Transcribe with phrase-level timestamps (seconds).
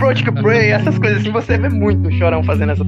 [0.00, 2.82] Approach to Pray, essas coisas assim, você vê muito o Chorão fazendo essa.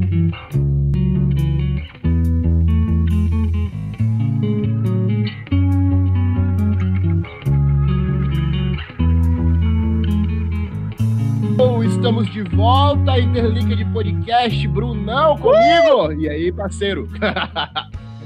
[11.85, 16.09] Estamos de volta, Interlink de podcast, Brunão comigo.
[16.09, 16.13] Uh!
[16.15, 17.09] E aí, parceiro?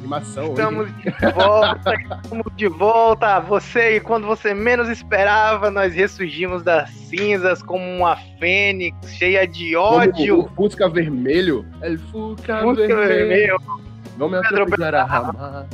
[0.07, 0.95] Animação Estamos hoje.
[1.03, 3.41] de volta, estamos de volta.
[3.41, 9.75] Você, e quando você menos esperava, nós ressurgimos das cinzas como uma fênix cheia de
[9.75, 10.37] ódio.
[10.37, 11.67] Como o Fusca Vermelho.
[11.83, 13.09] El Fusca, Fusca Vermelho.
[13.09, 13.57] vermelho.
[14.17, 15.67] Não me atropellará jamás.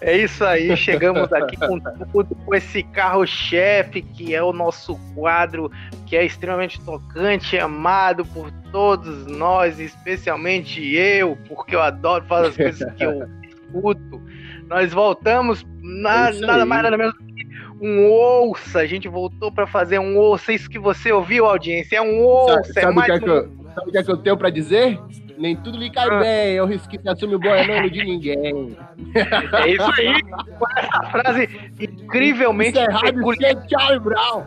[0.00, 1.78] É isso aí, chegamos aqui com,
[2.24, 5.70] com esse carro-chefe que é o nosso quadro,
[6.06, 12.56] que é extremamente tocante, amado por todos nós, especialmente eu, porque eu adoro fazer as
[12.56, 13.28] coisas que eu
[13.70, 14.22] escuto.
[14.68, 17.30] Nós voltamos na, é nada mais nada menos que
[17.80, 18.80] um ouça.
[18.80, 20.52] A gente voltou para fazer um ouça.
[20.52, 22.64] Isso que você ouviu, audiência, é um ouça.
[22.64, 23.42] Sabe, sabe é mais que é que eu,
[23.74, 24.98] sabe o que, é que eu tenho para dizer?
[25.38, 26.20] Nem tudo lhe cai ah.
[26.20, 28.76] bem, eu risco que assume o boiano de ninguém.
[29.14, 31.48] É isso aí, com essa frase
[31.80, 33.52] incrivelmente isso é peculiar.
[33.52, 34.44] Isso é Charlie Brown.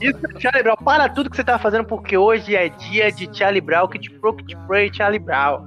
[0.00, 0.76] Isso é Charlie Brown.
[0.76, 4.08] Para tudo que você tá fazendo, porque hoje é dia de Charlie Brown, que te
[4.08, 5.64] pro, que te pray, Charlie Brown.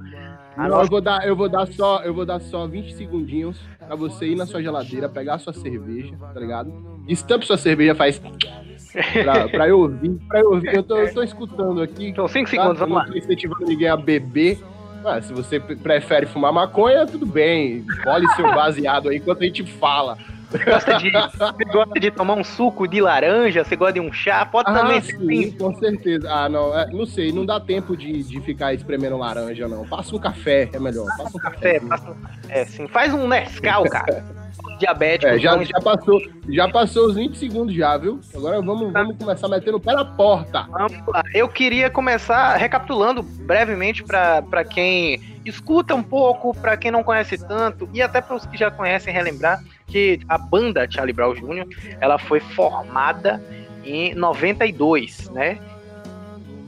[0.56, 3.96] Não, eu vou dar, eu vou dar só, eu vou dar só 20 segundinhos pra
[3.96, 6.72] você ir na sua geladeira, pegar a sua cerveja, tá ligado?
[7.08, 8.20] Estampe sua cerveja, faz
[9.22, 10.74] pra, pra, eu ouvir, pra eu ouvir.
[10.74, 12.08] Eu tô, eu tô escutando aqui.
[12.08, 13.04] Então, 5 segundos, vamos lá.
[13.04, 14.60] Não tô incentivando ninguém a beber.
[15.04, 17.84] Ah, se você prefere fumar maconha, tudo bem.
[18.06, 20.16] Olhe seu baseado aí enquanto a gente fala.
[20.64, 23.64] Gosta de, você gosta de tomar um suco de laranja?
[23.64, 24.46] Você gosta de um chá?
[24.46, 26.30] Pode ah, também sim, com certeza.
[26.30, 29.86] Ah, não, é, não sei, não dá tempo de, de ficar espremendo laranja, não.
[29.86, 31.06] Passa um café, é melhor.
[31.16, 31.80] Passa um café.
[31.80, 32.16] Passa,
[32.48, 32.86] é, sim.
[32.88, 34.24] Faz um Nescau, cara.
[34.78, 35.32] diabético.
[35.32, 38.20] É, já, já, passou, já passou os 20 segundos já, viu?
[38.34, 39.02] Agora vamos, tá.
[39.02, 40.66] vamos começar metendo o pé na porta.
[40.70, 41.22] Vamos lá.
[41.32, 47.88] Eu queria começar recapitulando brevemente para quem escuta um pouco, para quem não conhece tanto,
[47.92, 51.66] e até para os que já conhecem relembrar que a banda Charlie Brown Jr.
[52.00, 53.42] ela foi formada
[53.84, 55.58] em 92, né?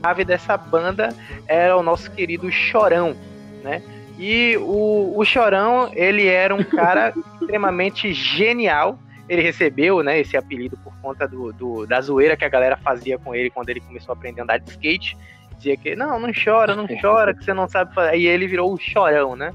[0.03, 1.09] A chave dessa banda
[1.47, 3.15] era o nosso querido Chorão,
[3.63, 3.81] né?
[4.17, 8.97] E o, o Chorão, ele era um cara extremamente genial.
[9.29, 13.17] Ele recebeu né, esse apelido por conta do, do, da zoeira que a galera fazia
[13.17, 15.17] com ele quando ele começou a aprender a andar de skate.
[15.57, 18.17] Dizia que, não, não chora, não chora, que você não sabe fazer.
[18.17, 19.53] E ele virou o Chorão, né?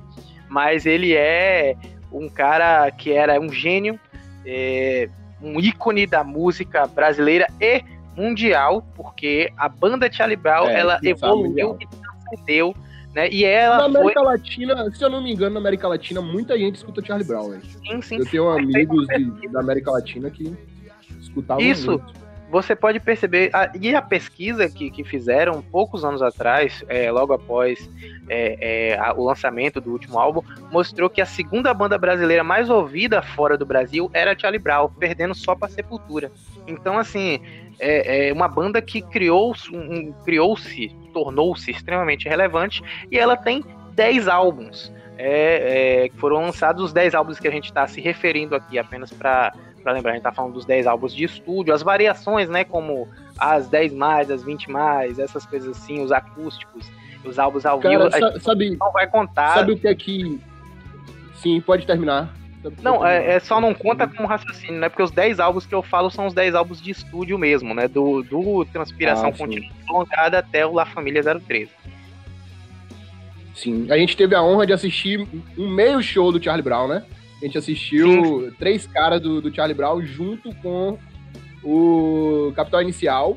[0.49, 1.75] Mas ele é
[2.13, 3.99] um cara que era um gênio,
[4.47, 5.09] é,
[5.41, 7.83] um ícone da música brasileira e
[8.17, 12.75] mundial, porque a banda Charlie Brown, é, ela evoluiu e transcendeu
[13.15, 13.29] né?
[13.31, 14.33] E ela na América foi...
[14.33, 17.61] Latina, se eu não me engano, na América Latina, muita gente escuta Charlie Brown.
[17.61, 18.17] Sim, sim.
[18.17, 20.57] Eu tenho amigos de, da América Latina que
[21.21, 21.91] escutavam Isso.
[21.91, 22.22] Muito.
[22.53, 27.33] Você pode perceber, a, e a pesquisa que, que fizeram poucos anos atrás, é, logo
[27.33, 27.91] após
[28.29, 32.69] é, é, a, o lançamento do último álbum, mostrou que a segunda banda brasileira mais
[32.69, 36.31] ouvida fora do Brasil era Charlie Brown, perdendo só para Sepultura.
[36.67, 37.41] Então, assim,
[37.81, 43.65] é, é uma banda que criou um, criou-se tornou-se extremamente relevante e ela tem
[43.95, 44.93] 10 álbuns.
[45.17, 49.11] É, é, foram lançados os 10 álbuns que a gente está se referindo aqui, apenas
[49.11, 49.55] para
[49.91, 53.69] lembrar, a gente está falando dos 10 álbuns de estúdio, as variações, né, como as
[53.69, 56.89] 10 mais, as 20 mais, essas coisas assim, os acústicos,
[57.25, 59.55] os álbuns ao Cara, vivo, sabe, não vai contar.
[59.55, 60.39] Sabe o que é que...
[61.35, 62.33] Sim, pode terminar.
[62.81, 64.89] Não, é, é, só não conta como raciocínio, né?
[64.89, 67.89] Porque os 10 álbuns que eu falo são os 10 álbuns de estúdio mesmo, né?
[67.89, 71.69] Do, do Transpiração ah, Contínua prolongada até o La Família 013.
[73.55, 75.27] Sim, a gente teve a honra de assistir
[75.59, 77.05] um meio show do Charlie Brown, né?
[77.43, 78.57] A gente assistiu Sim.
[78.57, 80.97] três caras do, do Charlie Brown junto com
[81.65, 83.37] o Capital Inicial.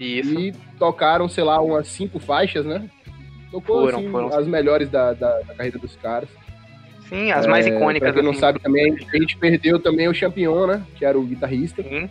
[0.00, 0.40] Isso.
[0.40, 2.88] E tocaram, sei lá, umas cinco faixas, né?
[3.50, 4.28] Tocou foram, assim, foram.
[4.34, 6.30] as melhores da, da, da carreira dos caras.
[7.10, 8.08] Sim, as mais é, icônicas.
[8.08, 8.40] Pra quem não assim.
[8.40, 10.82] sabe também, a gente perdeu também o Champion, né?
[10.96, 11.82] Que era o guitarrista.
[11.82, 12.08] Sim.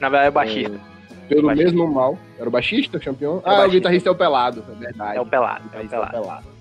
[0.00, 0.76] Na verdade é o baixista.
[0.76, 1.70] É, pelo baixista.
[1.72, 2.18] mesmo mal.
[2.38, 3.42] Era o baixista, o Champion?
[3.44, 5.18] É o ah, o guitarrista é o Pelado, é verdade.
[5.18, 6.16] É o Pelado, é o Pelado.
[6.16, 6.55] É o pelado.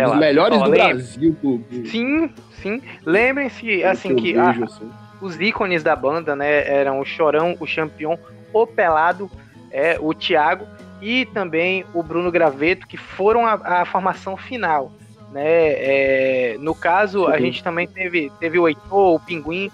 [0.00, 0.14] Pelado.
[0.14, 1.36] Os melhores do Brasil.
[1.42, 1.64] Do...
[1.86, 2.30] Sim,
[2.62, 2.82] sim.
[3.04, 4.90] Lembrem-se, assim, que, a, assim.
[5.20, 8.18] os ícones da banda, né, eram o Chorão, o Champion,
[8.52, 9.30] o Pelado,
[9.70, 10.66] é, o Thiago
[11.00, 14.92] e também o Bruno Graveto, que foram a, a formação final.
[15.32, 15.44] Né?
[15.44, 17.32] É, no caso, Sim.
[17.32, 19.70] a gente também teve, teve o Heitor, o Pinguim.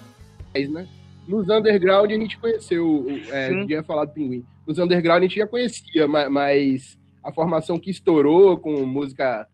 [0.54, 0.86] Né?
[1.26, 4.44] Nos underground a gente conheceu, é, ia falar do Pinguim.
[4.66, 9.46] Nos underground a gente já conhecia, mas a formação que estourou com música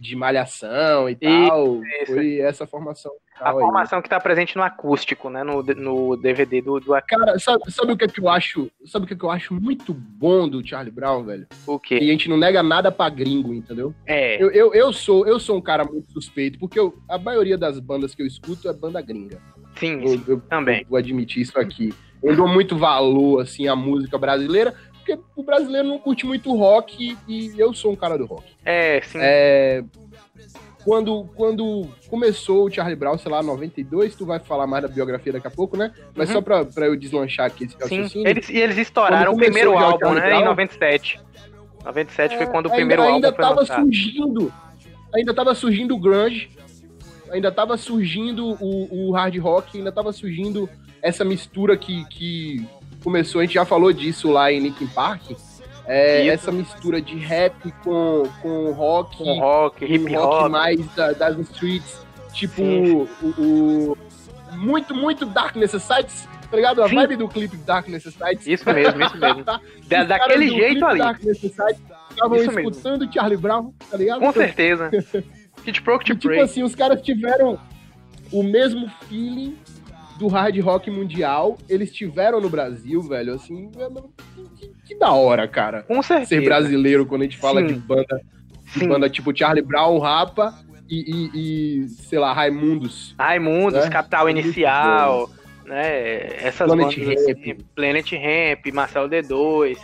[0.00, 3.12] de malhação e tal, isso, foi essa formação.
[3.38, 5.42] a formação que tá presente no acústico, né?
[5.42, 8.70] No, no DVD do, do Cara, sabe, sabe o que, é que eu acho?
[8.86, 11.46] Sabe o que, é que eu acho muito bom do Charlie Brown, velho?
[11.66, 11.98] O quê?
[12.00, 13.94] E a gente não nega nada pra gringo, entendeu?
[14.06, 14.42] É.
[14.42, 17.78] Eu, eu, eu sou, eu sou um cara muito suspeito, porque eu, a maioria das
[17.78, 19.40] bandas que eu escuto é banda gringa.
[19.76, 20.84] Sim, eu, eu, também.
[20.88, 21.94] vou admitir isso aqui.
[22.22, 24.74] Eu dou muito valor, assim, à música brasileira,
[25.16, 28.44] porque o brasileiro não curte muito rock e eu sou um cara do rock.
[28.64, 29.18] É, sim.
[29.20, 29.82] É,
[30.84, 35.32] quando, quando começou o Charlie Brown, sei lá, 92, tu vai falar mais da biografia
[35.32, 35.92] daqui a pouco, né?
[36.14, 36.36] Mas uhum.
[36.36, 38.08] só pra, pra eu deslanchar aqui esse raciocínio.
[38.08, 40.20] Sim, eles, e eles estouraram o primeiro o álbum, né?
[40.20, 41.20] Brown, em 97.
[41.84, 43.82] 97 é, foi quando o primeiro ainda, álbum ainda tava lançado.
[43.82, 44.52] surgindo,
[45.14, 46.50] ainda tava surgindo o grunge,
[47.30, 50.68] ainda tava surgindo o, o hard rock, ainda tava surgindo
[51.00, 52.66] essa mistura que, que
[53.02, 55.22] começou, a gente já falou disso lá em Linkin Park,
[55.86, 61.12] é, essa mistura de rap com, com rock, com rock, hip hop, rock mais da,
[61.12, 63.98] das streets, tipo o, o,
[64.52, 66.82] muito, muito Dark Necessities, tá ligado?
[66.82, 66.96] A Sim.
[66.96, 68.46] vibe do clipe Dark Necessities.
[68.46, 69.44] Isso mesmo, isso mesmo.
[69.88, 70.98] da, daquele jeito ali.
[70.98, 71.80] Dark Necessities
[72.10, 73.12] estavam escutando mesmo.
[73.12, 74.20] Charlie Brown, tá ligado?
[74.20, 74.90] Com certeza.
[75.64, 77.58] Kid Pro, Kid Tipo assim, os caras tiveram
[78.30, 79.56] o mesmo feeling
[80.18, 83.70] do hard rock mundial, eles tiveram no Brasil, velho, assim,
[84.56, 85.82] que, que da hora, cara.
[85.84, 86.28] Com certeza.
[86.28, 87.68] Ser brasileiro quando a gente fala Sim.
[87.68, 88.20] de banda,
[88.76, 90.54] de banda tipo Charlie Brown, Rapa
[90.90, 93.14] e, e, e sei lá, Raimundos.
[93.18, 93.90] Raimundos, né?
[93.90, 95.30] Capital Inicial,
[95.64, 96.26] né?
[96.44, 97.38] Essas Planet bandas, Ramp.
[97.38, 99.78] Assim, Planet Ramp, Marcelo D2,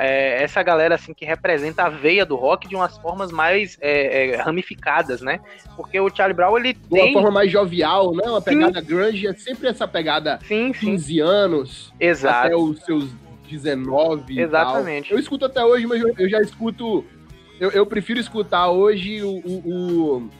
[0.00, 4.30] é, essa galera assim que representa a veia do rock de umas formas mais é,
[4.30, 5.40] é, ramificadas, né?
[5.76, 8.28] Porque o Charlie Brown ele de uma forma mais jovial, né?
[8.28, 8.86] Uma pegada sim.
[8.86, 11.20] grunge é sempre essa pegada sim, 15 sim.
[11.20, 12.46] anos Exato.
[12.46, 13.08] até os seus
[13.48, 15.12] 19 Exatamente.
[15.12, 17.04] Eu escuto até hoje, mas eu, eu já escuto
[17.58, 20.30] eu, eu, prefiro escutar hoje o, o, o,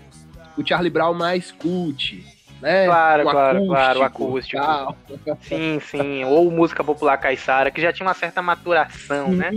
[0.58, 2.22] o Charlie Brown mais cult,
[2.60, 2.86] né?
[2.86, 4.62] Claro, o claro, acústico, claro, o acústico.
[4.62, 4.96] Tal.
[5.40, 6.24] Sim, sim.
[6.24, 9.50] Ou música popular caiçara, que já tinha uma certa maturação, né?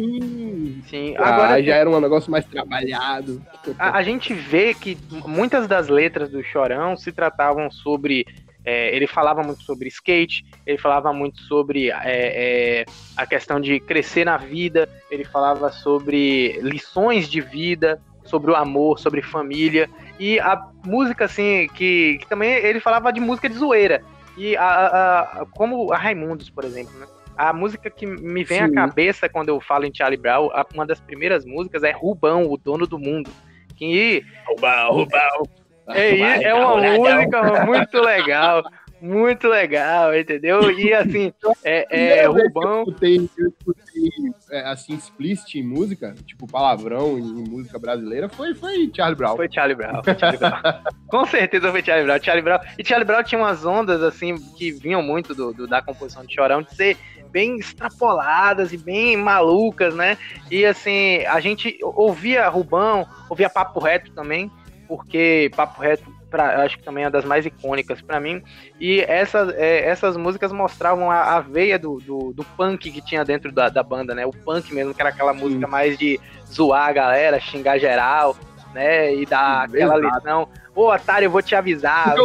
[0.89, 1.15] Sim.
[1.17, 3.41] Ah, Agora já era um negócio mais trabalhado.
[3.77, 8.25] A, a, gente vê que muitas das letras do Chorão se tratavam sobre.
[8.65, 12.85] É, ele falava muito sobre skate, ele falava muito sobre é, é,
[13.15, 18.99] a questão de crescer na vida, ele falava sobre lições de vida, sobre o amor,
[18.99, 19.89] sobre família.
[20.19, 24.03] E a música, assim, que, que também ele falava de música de zoeira.
[24.37, 27.07] E a, a, a como a Raimundos, por exemplo, né?
[27.35, 28.63] A música que me vem Sim.
[28.65, 32.57] à cabeça quando eu falo em Charlie Brown, uma das primeiras músicas é Rubão, o
[32.57, 33.29] dono do mundo.
[33.77, 34.25] Que...
[34.45, 35.43] Rubão, Rubão.
[35.87, 38.63] É, é uma música muito legal.
[39.01, 40.71] Muito legal, entendeu?
[40.71, 42.79] E assim, é, é Rubão.
[42.79, 44.09] Eu escutei, eu escutei
[44.51, 49.35] é, assim, explicit em música, tipo palavrão em, em, música brasileira, foi, foi Charlie Brown.
[49.35, 50.61] Foi Charlie Brown, foi Charlie Brown.
[51.07, 52.21] Com certeza foi Charlie Brown.
[52.21, 52.59] Charlie Brown.
[52.77, 56.33] E Charlie Brown tinha umas ondas, assim, que vinham muito do, do da composição de
[56.33, 56.97] Chorão, de ser
[57.31, 60.17] bem extrapoladas e bem malucas, né?
[60.49, 64.51] E assim, a gente ouvia Rubão, ouvia Papo Reto também,
[64.87, 68.41] porque Papo Reto pra, acho que também é uma das mais icônicas para mim.
[68.79, 73.25] E essas, é, essas músicas mostravam a, a veia do, do, do, punk que tinha
[73.25, 74.25] dentro da, da, banda, né?
[74.25, 76.19] O punk mesmo, que era aquela música mais de
[76.51, 78.35] zoar a galera, xingar geral,
[78.73, 79.13] né?
[79.15, 80.15] E dar Sim, aquela exato.
[80.15, 80.49] lição.
[80.75, 82.15] Ô, Atari, eu vou te avisar.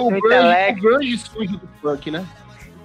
[0.70, 2.24] o, grunge, o surge do punk, né?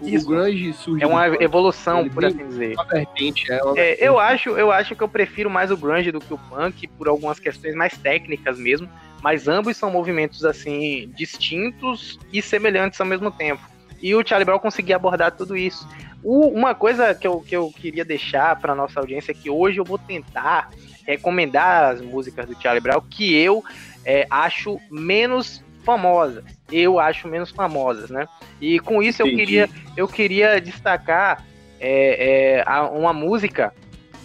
[0.02, 0.26] Isso.
[0.26, 1.04] O grunge surge.
[1.04, 2.74] É uma evolução, por assim dizer.
[2.74, 6.12] Uma vertente, é uma é, eu acho, eu acho que eu prefiro mais o grunge
[6.12, 8.90] do que o punk por algumas questões mais técnicas mesmo
[9.22, 13.62] mas ambos são movimentos assim distintos e semelhantes ao mesmo tempo.
[14.02, 15.88] E o Charlie Brown conseguia abordar tudo isso.
[16.24, 19.78] O, uma coisa que eu, que eu queria deixar para nossa audiência é que hoje
[19.78, 20.70] eu vou tentar
[21.06, 23.64] recomendar as músicas do Charlie Brown que eu
[24.06, 26.44] é, acho menos famosas.
[26.72, 28.28] Eu acho menos famosas, né?
[28.62, 31.46] E com isso eu queria, eu queria destacar
[31.80, 33.74] é, é, uma música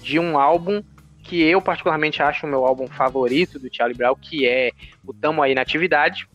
[0.02, 0.82] de um álbum
[1.24, 4.70] que eu particularmente acho o meu álbum favorito do Charlie Brown, que é
[5.04, 6.28] o Tamo Aí na Atividade,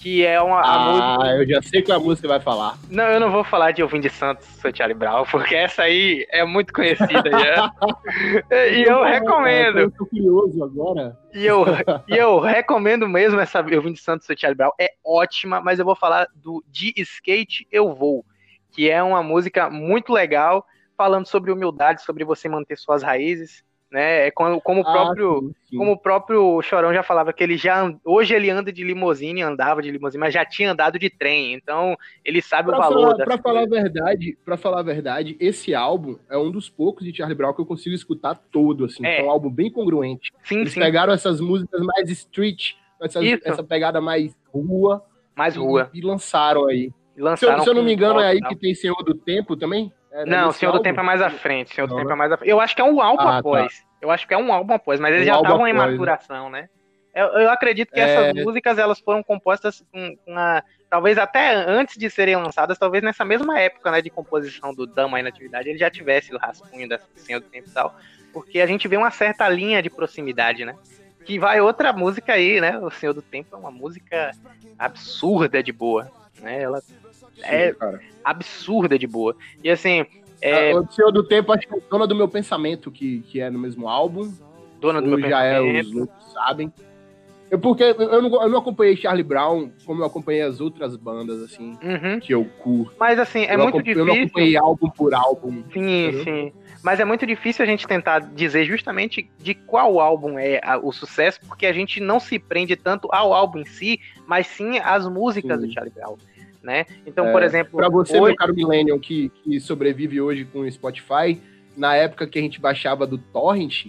[0.00, 1.36] que é uma ah, música...
[1.36, 2.76] eu já sei qual a música vai falar.
[2.90, 6.26] Não, eu não vou falar de Ouvim de Santos, sou Charlie Brown, porque essa aí
[6.30, 7.72] é muito conhecida já.
[8.72, 9.78] e eu recomendo.
[9.78, 11.16] Eu tô curioso agora.
[11.32, 11.64] E eu,
[12.08, 15.84] e eu recomendo mesmo essa Ouvim de Santos, sou Charlie Brown, é ótima, mas eu
[15.84, 18.24] vou falar do De Skate Eu Vou,
[18.72, 20.66] que é uma música muito legal,
[20.96, 24.26] falando sobre humildade, sobre você manter suas raízes, né?
[24.26, 25.76] É como, como o ah, próprio, sim, sim.
[25.76, 29.80] como o próprio Chorão já falava que ele já hoje ele anda de limusine, andava
[29.80, 33.16] de limusine, mas já tinha andado de trem, então ele sabe pra o valor.
[33.16, 37.16] Para falar a verdade, para falar a verdade, esse álbum é um dos poucos de
[37.16, 40.32] Charlie Brown que eu consigo escutar todo, assim, é, é um álbum bem congruente.
[40.42, 40.80] Sim, Eles sim.
[40.80, 45.04] pegaram essas músicas mais street, essa, essa pegada mais rua
[45.36, 45.90] Mais rua.
[45.92, 46.92] E, e lançaram aí.
[47.16, 49.56] Lançaram se, eu, se eu não me engano, é aí que tem Senhor do Tempo
[49.56, 49.92] também?
[50.16, 50.80] É, Não, nesse Senhor do?
[50.80, 51.74] Tempo é mais à frente.
[51.74, 52.14] Senhor do Não, Tempo né?
[52.14, 52.50] é mais à frente.
[52.50, 53.38] Eu acho que é um álbum Ah, tá.
[53.38, 53.84] após.
[54.00, 55.78] Eu acho que é um álbum após, mas eles Um já estavam em né?
[55.78, 56.68] maturação, né?
[57.14, 58.02] Eu, eu acredito que É.
[58.02, 63.24] essas músicas elas foram compostas com, a, talvez até antes de serem lançadas, talvez nessa
[63.24, 66.86] mesma época, né, de composição do Dama aí na atividade, ele já tivesse o rascunho
[66.88, 67.94] da Senhor do Tempo e tal,
[68.34, 70.76] porque a gente vê uma certa linha de proximidade, né?
[71.24, 72.78] Que vai outra música aí, né?
[72.78, 74.32] O Senhor do Tempo é uma música
[74.78, 76.62] absurda de boa, né?
[76.62, 76.82] Ela
[77.42, 78.00] é- cara.
[78.24, 79.36] absurda de boa.
[79.62, 80.04] E assim,
[80.40, 83.48] é, O Senhor do Tempo, acho que é Dona do Meu Pensamento, que, que é
[83.50, 84.32] no mesmo álbum.
[84.80, 85.86] dona do meu já é, pensamento.
[85.88, 86.72] os loucos sabem.
[87.50, 91.40] Eu, porque eu não, eu não acompanhei Charlie Brown como eu acompanhei as outras bandas,
[91.42, 92.18] assim, Uhum.
[92.20, 92.92] que eu curto.
[92.98, 94.26] Mas assim, é eu, muito acompanhei- eu não difícil.
[94.26, 95.62] acompanhei álbum por álbum.
[95.72, 96.24] Sim, entendeu?
[96.24, 96.52] sim.
[96.82, 100.92] Mas é muito difícil a gente tentar dizer justamente de qual álbum é a- o
[100.92, 105.08] sucesso, porque a gente não se prende tanto ao álbum em si, mas sim às
[105.08, 105.66] músicas Sim.
[105.68, 106.16] do Charlie Brown,
[106.66, 106.84] né?
[107.06, 108.24] Então, É, por exemplo, Pra você, hoje...
[108.26, 111.40] meu caro Millennium, que, que sobrevive hoje com o Spotify,
[111.76, 113.86] na época que a gente baixava do Torrent,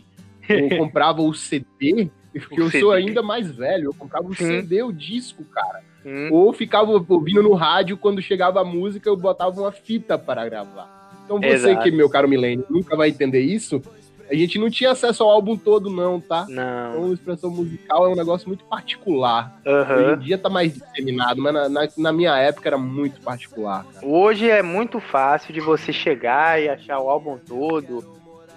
[0.48, 2.80] eu comprava o CD, porque O eu CD.
[2.80, 4.46] sou ainda mais velho, eu comprava o Sim.
[4.62, 5.82] CD, o disco, cara.
[6.06, 10.46] Hum, Ou ficava ouvindo no rádio, quando chegava a música, eu botava uma fita para
[10.48, 11.22] gravar.
[11.26, 11.82] Então você Exato.
[11.84, 13.82] que, meu caro Milênio, nunca vai entender isso,
[14.30, 16.46] a gente não tinha acesso ao álbum todo, não, tá?
[16.50, 16.92] não.
[16.92, 19.60] Então, expressão musical é um negócio muito particular.
[19.66, 20.14] Hoje Aham.
[20.14, 23.86] em dia tá mais disseminado, mas na, na, na minha época era muito particular.
[23.86, 24.06] cara.
[24.06, 28.04] Hoje é muito fácil de você chegar e achar o álbum todo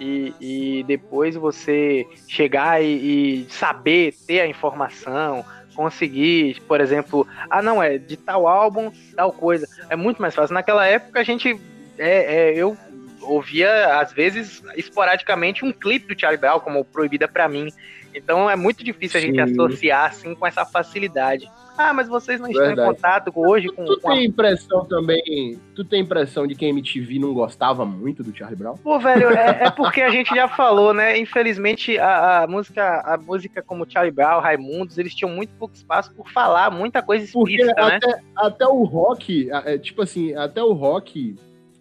[0.00, 7.62] e, e depois você chegar e, e saber ter a informação, conseguir, por exemplo, ah
[7.62, 9.68] não, é de tal álbum, tal coisa.
[9.88, 10.54] É muito mais fácil.
[10.54, 11.58] Naquela época a gente.
[11.98, 12.76] É, é, eu
[13.22, 17.68] ouvia, às vezes, esporadicamente, um clipe do Charlie Brown, como Proibida pra mim.
[18.14, 21.48] Então é muito difícil a gente associar assim com essa facilidade.
[21.78, 22.90] Ah, mas vocês não estão Verdade.
[22.90, 26.66] em contato hoje com, Tu com a tem impressão também, tu tem impressão de que
[26.66, 28.76] a MTV não gostava muito do Charlie Brown?
[28.76, 31.18] Pô, velho, é, é porque a gente já falou, né?
[31.18, 36.12] Infelizmente, a, a música, a música como Charlie Brown, Raimundos, eles tinham muito pouco espaço
[36.12, 37.96] por falar muita coisa Porque explícita, né?
[37.96, 41.36] até, até o rock, é, tipo assim, até o rock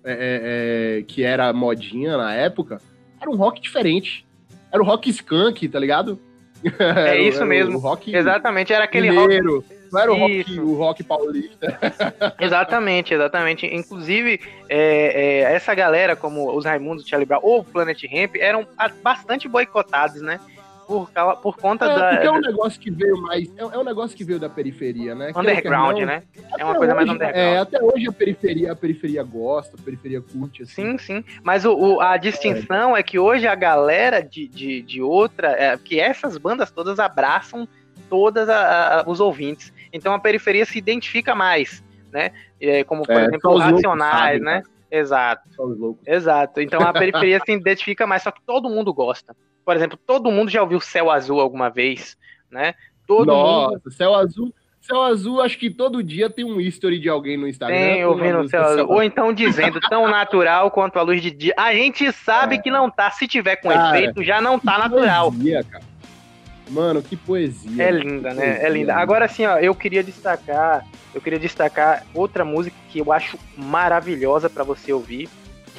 [0.09, 2.81] é, é, é, que era modinha na época,
[3.19, 4.25] era um rock diferente.
[4.71, 6.19] Era o rock skunk, tá ligado?
[6.77, 7.79] Era isso era o mesmo.
[7.79, 9.21] rock Exatamente, era aquele rock.
[9.21, 9.63] mineiro.
[9.91, 10.61] Não era o rock, Isso.
[10.61, 11.79] o rock paulista.
[12.39, 13.65] Exatamente, exatamente.
[13.65, 18.67] Inclusive, é, é, essa galera, como os Raimundos, Charlie Brown ou Planet Ramp, eram
[19.01, 20.39] bastante boicotados, né?
[20.89, 21.07] Por,
[21.43, 22.09] por conta É, da.
[22.09, 23.47] porque é um negócio que veio mais.
[23.55, 25.31] É, é um negócio que veio da periferia, né?
[25.31, 26.23] Queira que underground, não, né?
[26.35, 27.53] É até uma coisa mais hoje- underground.
[27.55, 30.73] É, até hoje a periferia, a periferia gosta, a periferia curte, assim.
[30.73, 31.23] Sim, sim.
[31.43, 33.03] Mas o, o- a distinção é.
[33.03, 35.49] que hoje a galera de, de, de outra.
[35.51, 37.67] É, que essas bandas todas abraçam
[38.11, 39.71] a- os ouvintes.
[39.93, 42.31] Então a periferia se identifica mais, né?
[42.59, 44.63] É, como, por É, exemplo, os loucos Racionais, sabem, né?
[44.91, 45.47] Exato,
[46.05, 46.59] exato.
[46.61, 49.35] Então a periferia se identifica mais, só que todo mundo gosta.
[49.69, 52.17] Por exemplo, todo mundo já ouviu Céu Azul alguma vez,
[52.49, 52.73] né?
[53.05, 54.51] Todo mundo Nossa, céu azul.
[54.81, 57.77] Céu azul, acho que todo dia tem um history de alguém no Instagram.
[57.77, 58.89] tem ouvindo Céu Azul.
[58.89, 61.53] Ou então dizendo tão natural quanto a luz de dia.
[61.55, 63.11] A gente sabe que não tá.
[63.11, 63.75] Se tiver com É.
[63.75, 65.31] Cara, efeito, já não tá natural.
[65.31, 65.83] Poesia, cara.
[66.71, 67.83] Mano, que poesia.
[67.83, 68.43] É mano, linda, né?
[68.43, 68.93] É poesia, linda.
[68.93, 69.03] mano.
[69.03, 70.83] Agora assim, ó, eu queria destacar,
[71.13, 75.29] eu queria destacar outra música que eu acho maravilhosa pra você ouvir,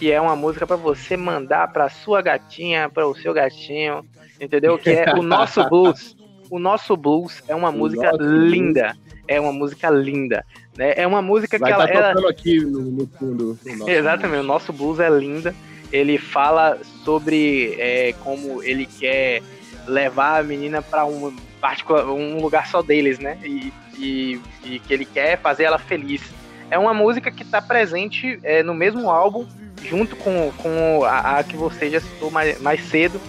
[0.00, 4.02] que é uma música pra você mandar pra sua gatinha, para o seu gatinho,
[4.40, 4.78] entendeu?
[4.78, 6.16] Que é o nosso blues.
[6.50, 8.50] O nosso blues é uma música Blues.
[8.50, 8.96] linda.
[9.28, 10.42] É uma música linda,
[10.76, 10.94] né?
[10.96, 13.58] É uma música Vai que estar ela, ela- tocando aqui no, no fundo.
[13.64, 15.54] o nosso Exatamente, o nosso blues é linda.
[15.92, 19.42] Ele fala sobre é, como ele quer
[19.86, 23.36] levar a menina para um, particular- um lugar só deles, né?
[23.44, 26.22] E, e- e que ele quer fazer ela feliz.
[26.70, 29.46] É uma música que está presente é, no mesmo álbum,
[29.82, 33.20] junto com, com a, a que você já citou mais, mais cedo,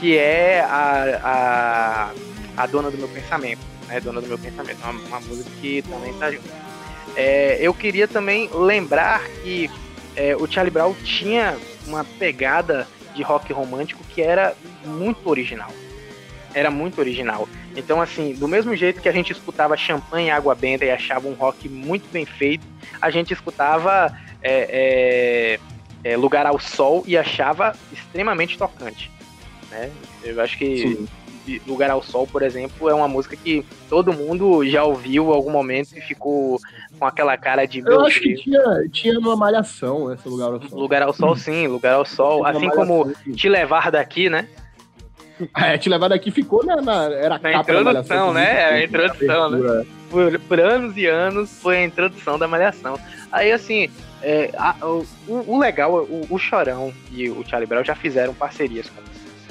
[0.00, 2.10] que é a,
[2.56, 3.60] a, a Dona do Meu Pensamento.
[3.88, 4.00] Né?
[4.00, 4.78] Dona do Meu Pensamento.
[4.82, 6.48] Uma, uma música que também tá junto.
[7.16, 9.70] É, eu queria também lembrar que
[10.14, 15.70] é, o Charlie Brown tinha uma pegada de rock romântico que era muito original.
[16.52, 17.48] Era muito original.
[17.74, 21.34] Então, assim, do mesmo jeito que a gente escutava Champanhe Água Benta e achava um
[21.34, 22.66] rock muito bem feito,
[23.00, 25.58] a gente escutava é,
[26.06, 29.10] é, é, Lugar ao Sol e achava extremamente tocante.
[29.70, 29.90] Né?
[30.22, 31.60] Eu acho que Sim.
[31.66, 35.50] Lugar ao Sol, por exemplo, é uma música que todo mundo já ouviu em algum
[35.50, 36.58] momento e ficou
[36.98, 40.78] com aquela cara de Eu acho que tinha, tinha numa malhação esse lugar ao sol.
[40.78, 42.38] Lugar ao Sol, sim, Lugar ao Sol.
[42.38, 44.48] Tinha Assim uma como Te Levar Daqui, né?
[45.54, 48.58] É, te levar daqui ficou na, na era a Na capa da introdução, malhação, né?
[48.58, 49.86] Era a música, introdução, né?
[50.10, 52.98] Por, por anos e anos foi a introdução da Malhação.
[53.30, 53.90] Aí, assim,
[54.22, 58.88] é, a, o, o, legal, o, o Chorão e o Charlie Brown já fizeram parcerias
[58.88, 59.02] com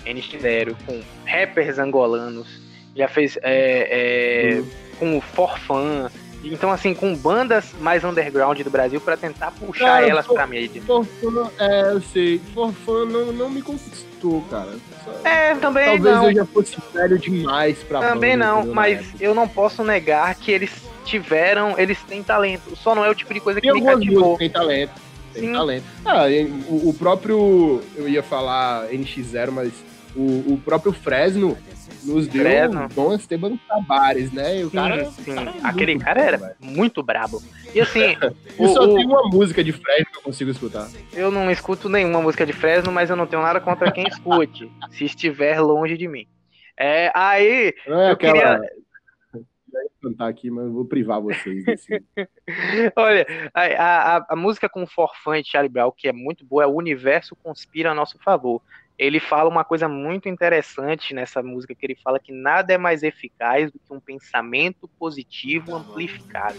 [0.09, 2.61] NX0, com rappers angolanos,
[2.95, 4.63] já fez é, é,
[4.99, 6.09] com o Forfan,
[6.53, 10.47] então, assim, com bandas mais underground do Brasil para tentar puxar cara, elas for, pra
[10.47, 10.81] mídia.
[10.81, 12.39] Forfã, é, eu sei.
[12.53, 14.73] Forfã não, não me conquistou, cara.
[15.03, 16.13] Só, é, também talvez não.
[16.13, 20.35] Talvez eu já fosse velho demais pra Também banda, não, mas eu não posso negar
[20.35, 20.71] que eles
[21.03, 22.75] tiveram, eles têm talento.
[22.75, 24.37] Só não é o tipo de coisa que Tem me cativou.
[24.37, 24.93] Tem talento.
[25.33, 25.53] Tem Sim.
[25.53, 25.85] talento.
[26.05, 26.25] Ah,
[26.67, 27.81] o, o próprio.
[27.95, 29.73] Eu ia falar NX0, mas
[30.15, 31.57] o, o próprio Fresno
[32.05, 32.87] nos deu Fresno.
[32.89, 34.59] Dom Esteban Tabares, né?
[34.59, 35.35] E o sim, cara, sim.
[35.35, 36.55] cara Aquele cara era velho.
[36.61, 37.41] muito brabo.
[37.73, 38.15] E assim.
[38.57, 38.95] o, só o...
[38.95, 40.89] tem uma música de Fresno que eu consigo escutar.
[41.13, 44.71] Eu não escuto nenhuma música de Fresno, mas eu não tenho nada contra quem escute,
[44.91, 46.27] se estiver longe de mim.
[46.77, 47.73] É, aí.
[47.87, 48.59] Não é eu aquela...
[48.59, 48.85] queria
[50.01, 51.67] cantar aqui, mas eu vou privar vocês.
[51.67, 51.95] Assim.
[52.95, 56.67] Olha, a, a, a, música com Forfã e Charlie Brown, que é muito boa, é
[56.67, 58.61] O Universo Conspira a Nosso Favor
[58.97, 63.03] ele fala uma coisa muito interessante nessa música, que ele fala que nada é mais
[63.03, 66.57] eficaz do que um pensamento positivo amplificado.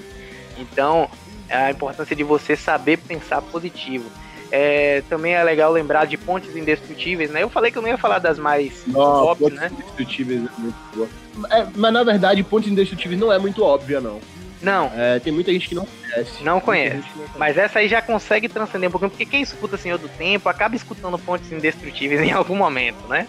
[0.58, 1.08] Então,
[1.50, 4.10] a importância de você saber pensar positivo.
[4.50, 7.42] É, também é legal lembrar de Pontes Indestrutíveis, né?
[7.42, 9.70] Eu falei que eu não ia falar das mais Pontes né?
[9.72, 11.08] Indestrutíveis é muito boa.
[11.50, 14.20] É, mas na verdade, Pontes Indestrutíveis não é muito óbvia, não.
[14.62, 14.90] Não.
[14.94, 16.44] É, tem muita gente que não conhece.
[16.44, 17.04] Não conhece.
[17.36, 20.74] Mas essa aí já consegue transcender um pouquinho, porque quem escuta Senhor do Tempo acaba
[20.74, 23.26] escutando Pontes Indestrutíveis em algum momento, né?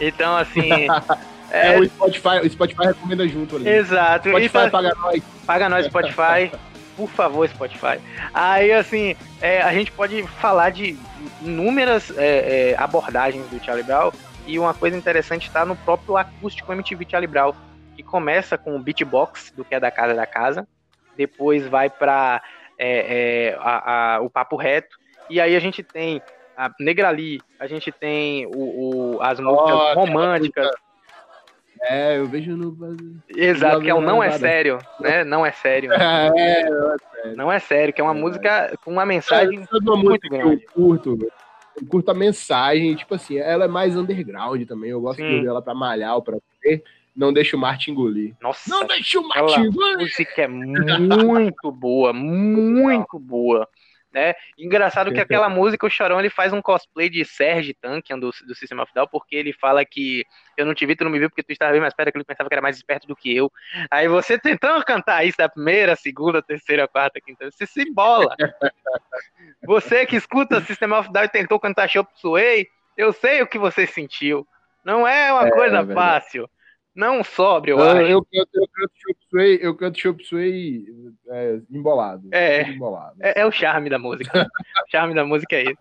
[0.00, 0.70] Então, assim.
[1.50, 3.68] é, é, o Spotify, o Spotify recomenda junto ali.
[3.68, 4.28] Exato.
[4.28, 5.22] Spotify então, paga nós.
[5.46, 6.50] Paga nós, Spotify.
[6.96, 7.98] Por favor, Spotify.
[8.34, 10.96] Aí, assim, é, a gente pode falar de
[11.40, 14.12] inúmeras é, é abordagens do Charlie Brown.
[14.46, 17.54] E uma coisa interessante está no próprio acústico MTV Charlie Brown
[18.12, 20.68] começa com o beatbox, do que é da casa da casa,
[21.16, 22.42] depois vai para
[22.78, 24.98] é, é, o papo reto,
[25.30, 26.20] e aí a gente tem
[26.54, 30.70] a Negrali, a gente tem o, o as músicas oh, românticas.
[31.80, 32.76] É, eu vejo no.
[33.34, 35.24] Exato, que é o Não É Sério, né?
[35.24, 35.90] Não é sério.
[35.96, 37.36] É, não é sério.
[37.36, 38.20] Não é sério, que é uma é.
[38.20, 40.64] música com uma mensagem é, uma muito grande.
[40.64, 41.18] eu curto,
[41.80, 44.90] eu curto a mensagem, tipo assim, ela é mais underground também.
[44.90, 45.28] Eu gosto Sim.
[45.28, 46.84] de ouvir ela pra malhar ou pra ver.
[47.14, 48.34] Não deixa o Marte engolir.
[48.40, 49.98] Nossa, não deixa o Marte engolir.
[49.98, 53.68] música é muito boa, muito boa.
[54.12, 54.34] Né?
[54.58, 58.54] Engraçado que aquela música, o Chorão ele faz um cosplay de Serge Tankian do, do
[58.54, 61.30] System of Down, porque ele fala que eu não te vi, tu não me viu
[61.30, 63.34] porque tu estava bem mais perto, que ele pensava que era mais esperto do que
[63.34, 63.50] eu.
[63.90, 68.36] Aí você tentando cantar isso da primeira, segunda, terceira, quarta, quinta, você se bola.
[69.64, 73.58] você que escuta System of Down e tentou cantar Chop Suey, eu sei o que
[73.58, 74.46] você sentiu.
[74.84, 76.50] Não é uma é, coisa é fácil.
[76.94, 78.02] Não sobre, eu, eu acho.
[78.02, 80.84] Eu, eu, eu canto Chop Suey, eu canto Chop Suey
[81.28, 82.28] é, embolado.
[82.30, 83.16] É, embolado.
[83.20, 84.46] É, é, o charme da música.
[84.86, 85.78] o charme da música é isso.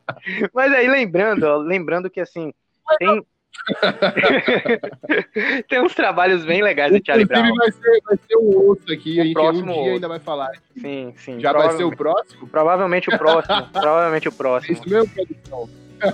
[0.54, 2.54] Mas aí, lembrando, ó, lembrando que assim,
[2.98, 3.26] tem...
[5.68, 7.54] tem uns trabalhos bem legais do Charlie Brown.
[7.56, 9.72] Vai ser, vai ser um outro aqui, o a gente próximo...
[9.72, 10.52] um dia ainda vai falar.
[10.78, 11.42] Sim, sim.
[11.42, 12.48] Já vai ser o próximo?
[12.48, 13.68] Provavelmente o próximo.
[13.74, 14.74] provavelmente o próximo.
[14.74, 15.70] Isso mesmo, produção.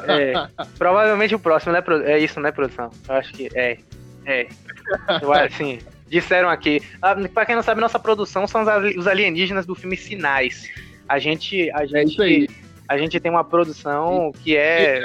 [0.07, 0.33] É,
[0.77, 1.83] provavelmente o próximo, né?
[2.05, 2.89] É isso, né, produção?
[3.07, 3.77] Eu acho que é.
[4.27, 4.47] É.
[5.45, 6.81] Assim, disseram aqui.
[7.01, 8.63] Ah, pra quem não sabe, nossa produção são
[8.97, 10.69] os alienígenas do filme Sinais.
[11.07, 11.71] A gente.
[11.71, 12.49] A é gente,
[12.87, 15.01] a gente tem uma produção que é.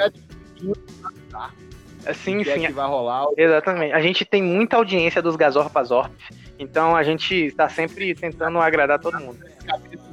[2.13, 2.59] Sim, é sim.
[2.59, 3.25] Que vai rolar.
[3.37, 3.93] Exatamente.
[3.93, 6.11] A gente tem muita audiência dos Gazorpazorp.
[6.59, 9.39] Então a gente está sempre tentando agradar todo mundo.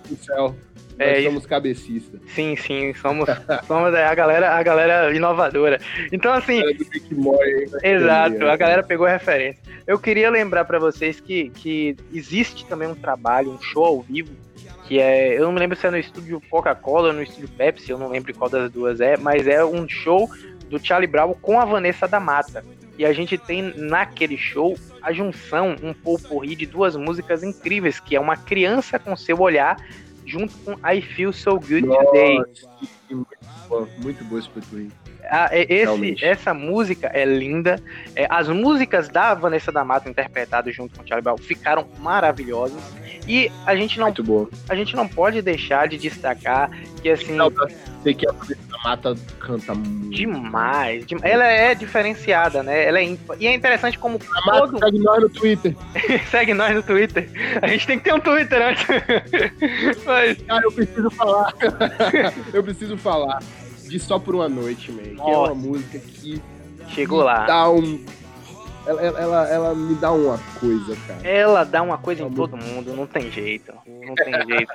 [0.09, 0.57] Do céu.
[1.01, 2.21] É, Nós somos cabecistas.
[2.35, 3.27] Sim, sim, somos,
[3.67, 5.81] somos a galera, a galera inovadora.
[6.13, 6.61] Então, assim.
[7.83, 9.63] exato, a galera pegou a referência.
[9.87, 14.31] Eu queria lembrar para vocês que, que existe também um trabalho, um show ao vivo,
[14.87, 15.39] que é.
[15.39, 18.11] Eu não me lembro se é no estúdio Coca-Cola ou no estúdio Pepsi, eu não
[18.11, 20.29] lembro qual das duas é, mas é um show
[20.69, 22.63] do Charlie Brown com a Vanessa da Mata.
[22.99, 28.15] E a gente tem naquele show a junção, um pouco de duas músicas incríveis, que
[28.15, 29.79] é uma criança com seu olhar
[30.31, 32.39] junto com I Feel So Good Nossa, Today.
[33.11, 33.37] Muito
[33.69, 34.91] boa, muito boa esse Twin.
[35.25, 37.81] Ah, é, esse, essa música é linda.
[38.17, 42.81] É, as músicas da Vanessa da Mata interpretadas junto com o Charlie Brown ficaram maravilhosas.
[43.29, 44.13] E a gente não,
[44.69, 46.71] a gente não pode deixar de destacar
[47.03, 47.37] que assim.
[48.17, 50.17] Que a Vanessa da Mata canta muito.
[50.17, 52.87] Demais, Ela é diferenciada, né?
[52.87, 53.37] Ela é ímpar.
[53.39, 54.19] E é interessante como.
[54.35, 54.79] A Mata todo...
[54.79, 55.77] segue nós no Twitter.
[56.31, 57.29] segue nós no Twitter.
[57.61, 58.87] A gente tem que ter um Twitter antes.
[60.07, 60.43] Mas...
[60.43, 61.55] Cara, eu preciso falar.
[62.55, 63.43] eu preciso falar
[63.87, 65.03] de Só por uma Noite, man.
[65.03, 66.41] Que é uma música que.
[66.89, 67.45] Chegou lá.
[67.45, 68.03] Dá um.
[68.91, 71.21] Ela, ela, ela, me dá uma coisa, cara.
[71.23, 73.73] Ela dá uma coisa em todo mundo, não tem jeito.
[73.87, 74.73] Não tem jeito.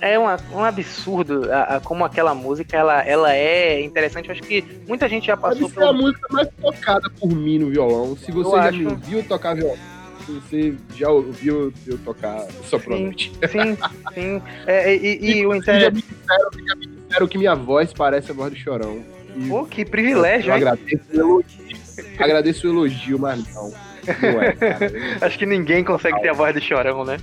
[0.00, 4.28] É uma, um absurdo a, a, como aquela música ela, ela é interessante.
[4.28, 5.74] Eu acho que muita gente já passou por.
[5.74, 5.86] Pelo...
[5.86, 8.16] é a música mais tocada por mim no violão.
[8.16, 8.78] Se você eu já acho...
[8.78, 9.78] me viu tocar violão,
[10.26, 13.32] você já ouviu eu tocar sopranote.
[13.48, 13.76] Sim, sim.
[14.12, 14.42] sim.
[14.66, 15.82] É, e, e, e o interessante.
[15.82, 19.04] Já me disseram, já me disseram que minha voz parece a voz do chorão.
[19.48, 21.02] Pô, que privilégio, eu, eu agradeço.
[22.18, 23.72] Agradeço o elogio, mas não.
[24.20, 24.56] Não é.
[25.24, 27.18] Acho que ninguém consegue ter a voz do chorão, né?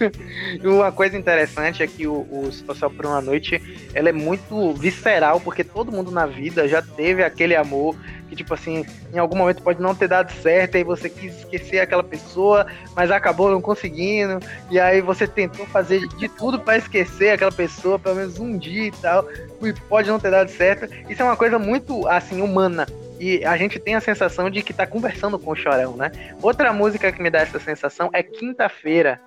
[0.62, 3.60] uma coisa interessante é que o, o Só por uma Noite
[3.94, 7.96] ela é muito visceral, porque todo mundo na vida já teve aquele amor
[8.28, 11.80] que, tipo assim, em algum momento pode não ter dado certo, aí você quis esquecer
[11.80, 14.38] aquela pessoa, mas acabou não conseguindo,
[14.70, 18.86] e aí você tentou fazer de tudo para esquecer aquela pessoa, pelo menos um dia
[18.86, 19.28] e tal,
[19.62, 20.88] e pode não ter dado certo.
[21.10, 22.86] Isso é uma coisa muito, assim, humana.
[23.22, 26.10] E a gente tem a sensação de que tá conversando com o Chorão, né?
[26.42, 29.20] Outra música que me dá essa sensação é Quinta-feira,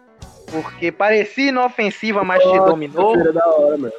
[0.52, 3.14] porque parecia inofensiva, mas te dominou.
[3.14, 3.94] Quinta-feira é da hora, mano.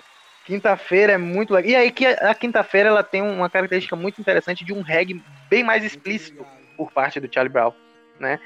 [0.44, 1.70] Quinta-feira é muito legal.
[1.70, 5.24] E aí que a, a quinta-feira ela tem uma característica muito interessante de um reggae
[5.48, 6.44] bem mais explícito
[6.76, 7.72] por parte do Charlie Brown,
[8.20, 8.38] né?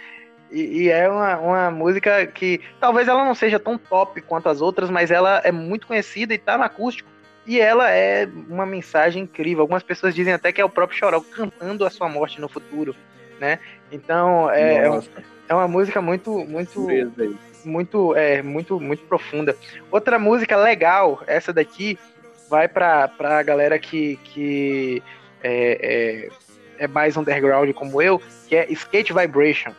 [0.52, 4.60] E, e, é uma, uma música que talvez ela não seja tão top quanto as
[4.60, 7.09] outras, mas ela é muito conhecida e tá no acústico.
[7.46, 9.62] E ela é uma mensagem incrível.
[9.62, 12.94] Algumas pessoas dizem até que é o próprio Chorão cantando a sua morte no futuro,
[13.40, 13.58] né?
[13.90, 15.02] Então é, é,
[15.48, 16.86] é uma música muito, muito,
[17.64, 19.56] muito, é, muito, muito profunda.
[19.90, 21.98] Outra música legal, essa daqui,
[22.48, 25.02] vai pra, pra galera que, que
[25.42, 26.28] é,
[26.78, 29.72] é, é mais underground como eu, que é Skate Vibration,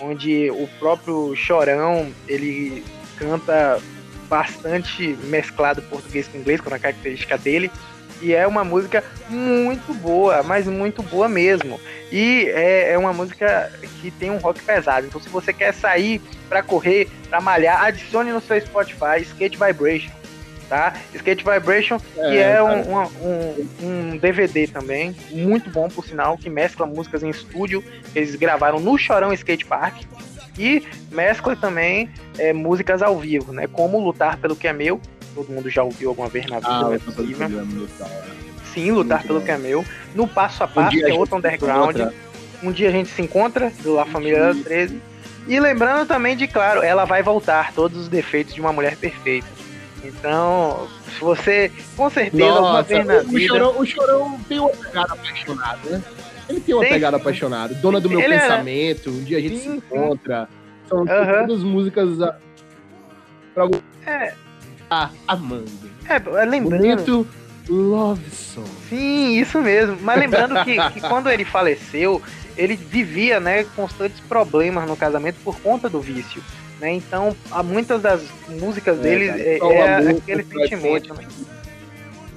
[0.00, 2.84] onde o próprio Chorão, ele
[3.18, 3.80] canta
[4.28, 7.70] bastante mesclado português com inglês, com a característica dele,
[8.20, 11.78] e é uma música muito boa, mas muito boa mesmo.
[12.10, 15.06] E é, é, uma música que tem um rock pesado.
[15.06, 20.10] Então, se você quer sair para correr, para malhar, adicione no seu Spotify Skate Vibration.
[20.68, 20.94] Tá?
[21.14, 26.50] Skate Vibration, é, que é um, um, um, DVD também, muito bom por sinal, que
[26.50, 27.84] mescla músicas em estúdio.
[28.14, 30.02] Eles gravaram no Chorão Skate Park.
[30.58, 33.66] E mescla também é, músicas ao vivo, né?
[33.66, 35.00] Como Lutar pelo Que É Meu,
[35.34, 37.48] todo mundo já ouviu alguma vez na vida, ah, é possível.
[38.72, 39.84] Sim, lutar pelo que é meu.
[40.14, 41.96] No passo a passo, um que é outro underground.
[42.62, 45.00] Um dia a gente se encontra, do La Família 13.
[45.46, 49.46] E lembrando também de, claro, ela vai voltar, todos os defeitos de uma mulher perfeita.
[50.02, 53.46] Então, se você, com certeza, Nossa, alguma vez na o vida...
[53.46, 56.02] Chorão, o Chorão tem uma pegada apaixonada, né?
[56.48, 57.74] Ele tem uma tem, pegada apaixonada.
[57.74, 59.12] Dona do meu é- pensamento, é...
[59.12, 60.48] um dia a gente sim, se encontra.
[60.88, 61.46] São uhum.
[61.46, 62.36] todas músicas a...
[63.54, 63.68] pra...
[64.06, 64.34] É,
[64.88, 65.70] tá amando.
[66.08, 66.80] É, lembrando.
[66.80, 67.26] Bonito
[67.68, 68.68] Love Song.
[68.88, 69.98] Sim, isso mesmo.
[70.00, 72.22] Mas lembrando que, que quando ele faleceu,
[72.56, 76.42] ele vivia, né, constantes problemas no casamento por conta do vício.
[76.80, 76.92] Né?
[76.92, 81.14] Então, há muitas das músicas é, dele é, é aquele sentimento.
[81.14, 81.26] Né?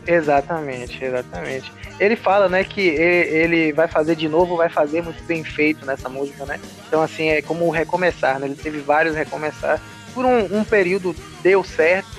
[0.08, 1.72] Exatamente, exatamente.
[2.00, 6.08] Ele fala, né, que ele, vai fazer de novo, vai fazer muito bem feito nessa
[6.08, 6.60] música, né?
[6.88, 8.48] Então, assim, é como recomeçar, né?
[8.48, 9.82] Ele teve vários recomeçar.
[10.14, 12.10] Por um, um período deu certo,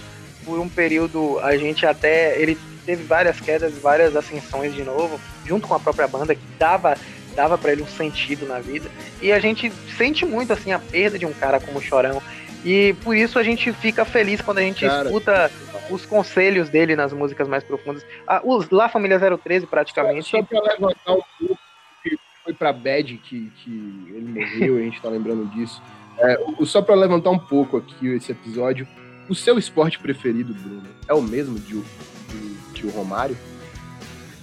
[0.45, 2.39] por um período a gente até.
[2.39, 6.97] Ele teve várias quedas, várias ascensões de novo, junto com a própria banda, que dava
[7.35, 8.91] dava para ele um sentido na vida.
[9.23, 12.21] E a gente sente muito assim a perda de um cara como Chorão.
[12.65, 15.51] E por isso a gente fica feliz quando a gente cara, escuta
[15.91, 18.05] os conselhos dele nas músicas mais profundas.
[18.27, 20.29] Ah, os La Família 013, praticamente.
[20.29, 21.59] Só, só pra levantar um pouco,
[22.03, 25.83] que foi pra Bad que, que ele morreu, a gente tá lembrando disso.
[26.19, 28.87] É, só para levantar um pouco aqui esse episódio,
[29.29, 33.37] o seu esporte preferido, Bruno, é o mesmo de, de, de o Romário?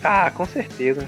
[0.04, 1.08] Ah, com certeza.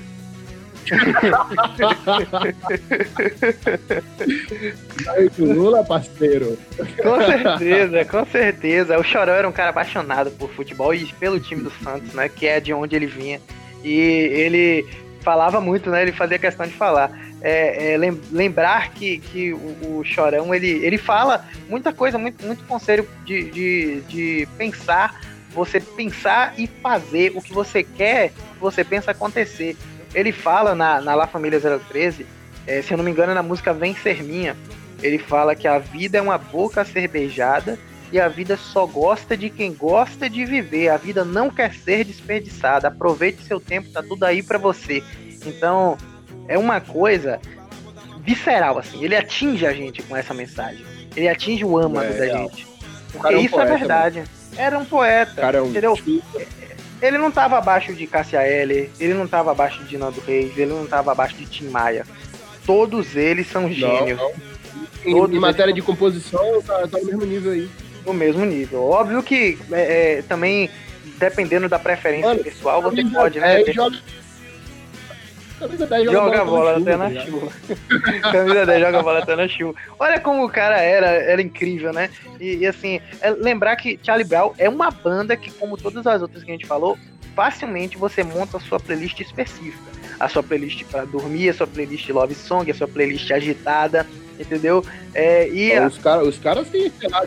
[5.07, 6.57] Aí, Lula, parceiro.
[7.01, 8.97] Com certeza, com certeza.
[8.97, 12.29] O Chorão era um cara apaixonado por futebol e pelo time do Santos, né?
[12.29, 13.39] Que é de onde ele vinha.
[13.83, 14.87] E ele
[15.21, 16.01] falava muito, né?
[16.01, 17.11] Ele fazia questão de falar
[17.41, 17.97] é, é,
[18.31, 23.49] lembrar que, que o, o, Chorão ele, ele fala muita coisa, muito, muito conselho de,
[23.49, 29.77] de, de pensar, você pensar e fazer o que você quer, que você pensa acontecer.
[30.13, 32.25] Ele fala na, na La Família 013,
[32.65, 34.55] é, se eu não me engano, na música Vem Ser Minha,
[35.01, 37.77] ele fala que a vida é uma boca cervejada
[38.11, 40.89] e a vida só gosta de quem gosta de viver.
[40.89, 42.87] A vida não quer ser desperdiçada.
[42.87, 45.03] Aproveite seu tempo, tá tudo aí para você.
[45.45, 45.97] Então,
[46.47, 47.39] é uma coisa
[48.21, 49.03] visceral, assim.
[49.03, 50.83] Ele atinge a gente com essa mensagem.
[51.15, 52.37] Ele atinge o âmago é, da é.
[52.37, 52.67] gente.
[53.11, 54.17] Porque é um isso é poeta, é verdade.
[54.17, 54.29] Mano.
[54.57, 55.41] Era um poeta.
[55.41, 55.95] Cara, é um entendeu?
[57.01, 60.71] Ele não estava abaixo de Cassia Eller, ele não estava abaixo de Nando Reis, ele
[60.71, 62.05] não estava abaixo de Tim Maia.
[62.65, 64.17] todos eles são gênios.
[64.17, 64.31] Não,
[65.05, 65.29] não.
[65.29, 67.69] Em, em, matéria de composição, tá, tá, no mesmo nível aí.
[68.05, 68.83] No mesmo nível.
[68.83, 70.69] Óbvio que é, é, também,
[71.17, 73.61] dependendo da preferência Mano, pessoal, você pode, né?
[73.61, 73.63] É.
[75.59, 77.47] Camisa 10 joga, joga a bola até na tá chuva.
[78.31, 79.75] Camisa 10 joga a bola até na chuva.
[79.99, 82.09] Olha como o cara era, era incrível, né?
[82.39, 86.21] E, e assim, é lembrar que Charlie Brown é uma banda que, como todas as
[86.21, 86.97] outras que a gente falou,
[87.35, 89.89] facilmente você monta a sua playlist específica.
[90.19, 94.05] A sua playlist para dormir, a sua playlist love song, a sua playlist agitada,
[94.39, 94.83] entendeu?
[95.13, 96.01] É, e os, a...
[96.01, 97.25] cara, os caras têm, sei lá,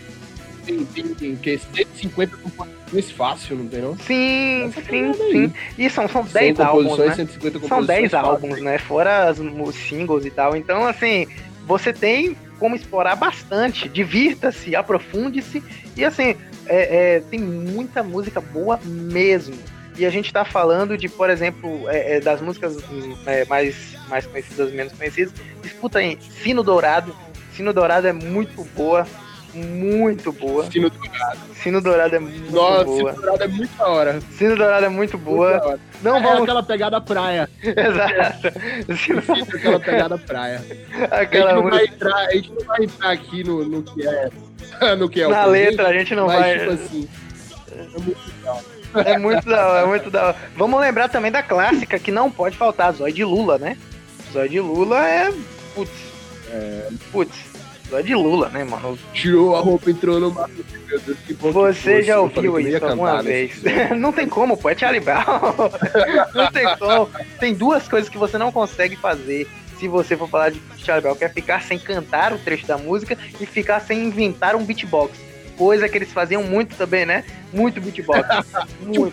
[0.65, 3.97] tem, tem, tem, tem 150 composições fácil, não tem não?
[3.99, 5.55] Sim, Essa sim, sim.
[5.79, 7.15] E são, são 10 álbuns, né?
[7.15, 8.79] 150 são 10 álbuns, né?
[8.79, 10.57] Fora as, os singles e tal.
[10.57, 11.27] Então, assim,
[11.67, 13.89] você tem como explorar bastante.
[13.89, 15.63] Divirta-se, aprofunde-se.
[15.97, 19.57] E, assim, é, é, tem muita música boa mesmo.
[19.97, 22.77] E a gente está falando de, por exemplo, é, é, das músicas
[23.27, 25.35] é, mais, mais conhecidas, menos conhecidas.
[25.63, 27.15] Escuta aí, Sino Dourado.
[27.55, 29.07] Sino Dourado é muito boa
[29.55, 30.71] muito boa.
[30.71, 31.39] Sino Dourado.
[31.55, 33.13] Sino Dourado é muito Nossa, boa.
[33.13, 34.21] Sino Dourado é muito da hora.
[34.33, 35.79] Sino Dourado é muito boa.
[36.03, 36.43] Não é vamos...
[36.43, 37.49] aquela pegada praia.
[37.63, 38.97] Exato.
[38.97, 39.23] Sino...
[39.55, 40.63] aquela pegada praia.
[41.11, 41.77] Aquela a, gente música...
[41.77, 44.31] vai entrar, a gente não vai entrar aqui no, no que é...
[44.97, 46.59] No que é Na letra, a gente não mas, vai...
[46.59, 47.09] Tipo assim,
[47.73, 48.63] é muito legal.
[48.95, 50.37] É muito da hora, é muito da hora.
[50.57, 53.77] Vamos lembrar também da clássica que não pode faltar, Zói de Lula, né?
[54.33, 55.33] Zói de Lula é.
[55.75, 55.91] Putz.
[56.51, 56.89] É...
[57.11, 57.52] Putz
[57.99, 58.99] é de Lula, né, mano?
[59.13, 60.49] Tirou a roupa, entrou no mar.
[61.39, 63.63] Você já ouviu isso alguma vez?
[63.97, 65.23] não tem como, pô, é Charlie Brown.
[66.35, 67.11] não tem como.
[67.39, 71.17] Tem duas coisas que você não consegue fazer se você for falar de Charlie Brown,
[71.17, 75.19] que é ficar sem cantar o trecho da música e ficar sem inventar um beatbox.
[75.57, 77.25] Coisa que eles faziam muito também, né?
[77.53, 78.23] Muito beatbox.
[78.81, 79.13] muito.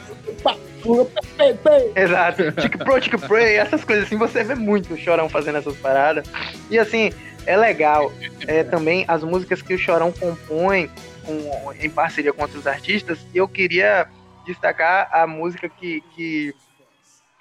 [1.95, 2.51] Exato.
[2.53, 6.25] Tic pro, tic pray, essas coisas assim, você vê muito o Chorão fazendo essas paradas.
[6.69, 7.11] E assim,
[7.45, 8.11] é legal.
[8.47, 10.89] É, também as músicas que o Chorão compõe
[11.25, 13.19] com, em parceria com outros artistas.
[13.33, 14.07] E eu queria
[14.45, 16.53] destacar a música que, que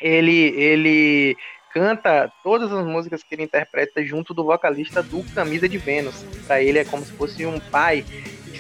[0.00, 1.36] ele, ele
[1.72, 6.24] canta todas as músicas que ele interpreta junto do vocalista do Camisa de Vênus.
[6.46, 8.04] Para ele é como se fosse um pai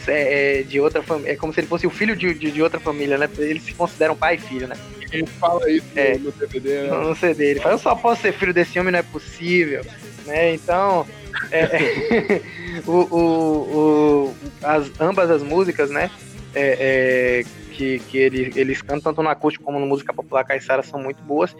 [0.08, 2.62] é, é, de outra família, é como se ele fosse o filho de, de, de,
[2.62, 3.28] outra família, né?
[3.38, 4.76] Eles se consideram pai e filho, né?
[5.12, 6.88] Ele fala isso é, no, DVD, né?
[6.88, 9.84] No, no CD, ele fala, eu só posso ser filho desse homem, não é possível,
[10.28, 10.54] né?
[10.54, 11.04] Então,
[11.50, 12.40] é,
[12.86, 16.10] o, o, o, as, ambas as músicas, né?
[16.54, 20.82] É, é, que, que ele, eles cantam tanto no acústico como no música popular caiçara
[20.82, 21.54] são muito boas.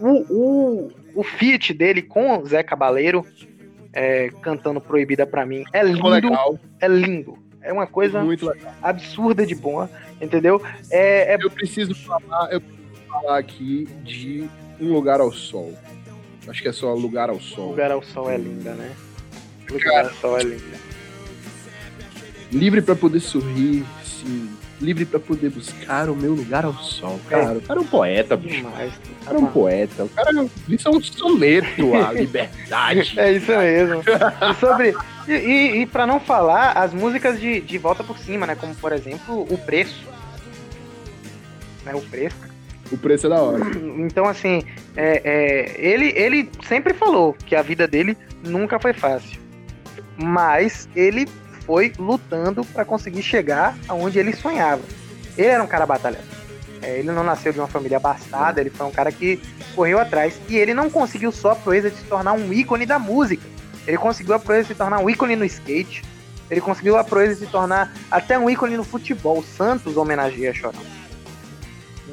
[0.00, 3.24] O, o, o feat dele com o Zé Cabaleiro
[3.92, 6.08] é, cantando Proibida para mim é lindo.
[6.08, 6.58] Legal.
[6.80, 7.38] É lindo.
[7.60, 8.20] É uma coisa
[8.82, 9.88] absurda de boa,
[10.20, 10.60] entendeu?
[10.90, 11.38] É, é...
[11.40, 14.48] Eu preciso falar, eu preciso falar aqui de
[14.80, 15.72] Um Lugar ao Sol.
[16.48, 17.70] Acho que é só Lugar ao Sol.
[17.70, 18.90] Lugar ao Sol é linda, né?
[19.70, 20.82] Lugar ao Sol é linda.
[22.52, 24.50] Livre para poder sorrir, sim.
[24.80, 27.18] Livre para poder buscar o meu lugar ao sol.
[27.28, 27.56] Cara, é.
[27.56, 28.56] o cara é um poeta, bicho.
[28.56, 30.04] Demais, o cara é um poeta.
[30.04, 33.18] O cara isso é um soneto à liberdade.
[33.18, 34.02] É isso mesmo.
[34.02, 34.96] E sobre.
[35.28, 38.56] E, e, e para não falar, as músicas de, de volta por cima, né?
[38.56, 40.04] Como por exemplo, o preço.
[41.84, 42.51] Né, o preço.
[42.92, 43.64] O preço é da hora.
[44.02, 44.62] Então, assim,
[44.96, 49.40] é, é, ele, ele sempre falou que a vida dele nunca foi fácil.
[50.16, 51.26] Mas ele
[51.64, 54.82] foi lutando para conseguir chegar aonde ele sonhava.
[55.38, 56.26] Ele era um cara batalhador.
[56.82, 59.40] É, ele não nasceu de uma família abastada, ele foi um cara que
[59.74, 60.38] correu atrás.
[60.48, 63.46] E ele não conseguiu só a proeza de se tornar um ícone da música.
[63.86, 66.02] Ele conseguiu a proeza de se tornar um ícone no skate.
[66.50, 69.38] Ele conseguiu a proeza de se tornar até um ícone no futebol.
[69.38, 70.82] O Santos homenageia Chorão.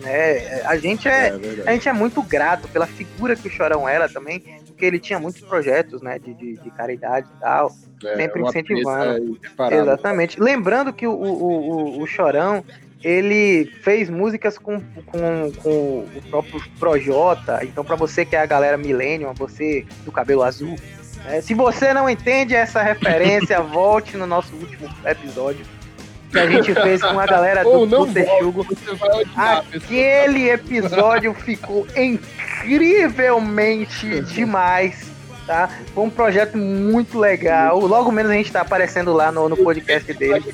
[0.03, 3.87] É, a gente é, é, a gente é muito grato pela figura que o Chorão
[3.87, 7.71] era também, porque ele tinha muitos projetos, né, de, de, de caridade e tal,
[8.03, 9.39] é, sempre incentivando.
[9.71, 10.39] Exatamente.
[10.39, 12.63] Lembrando que o, o, o, o Chorão,
[13.03, 18.45] ele fez músicas com, com, com o próprio Projota, então para você que é a
[18.45, 20.75] galera millennium, você do cabelo azul,
[21.25, 25.65] é, se você não entende essa referência, volte no nosso último episódio
[26.31, 28.65] que a gente fez com a galera do, do Texugo.
[29.35, 35.09] Aquele episódio ficou incrivelmente demais.
[35.45, 35.69] Tá?
[35.95, 37.79] Foi um projeto muito legal.
[37.79, 40.53] Logo menos a gente tá aparecendo lá no, no podcast dele.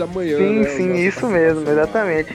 [0.00, 2.34] Amanhã, sim, né, sim, isso mesmo, exatamente.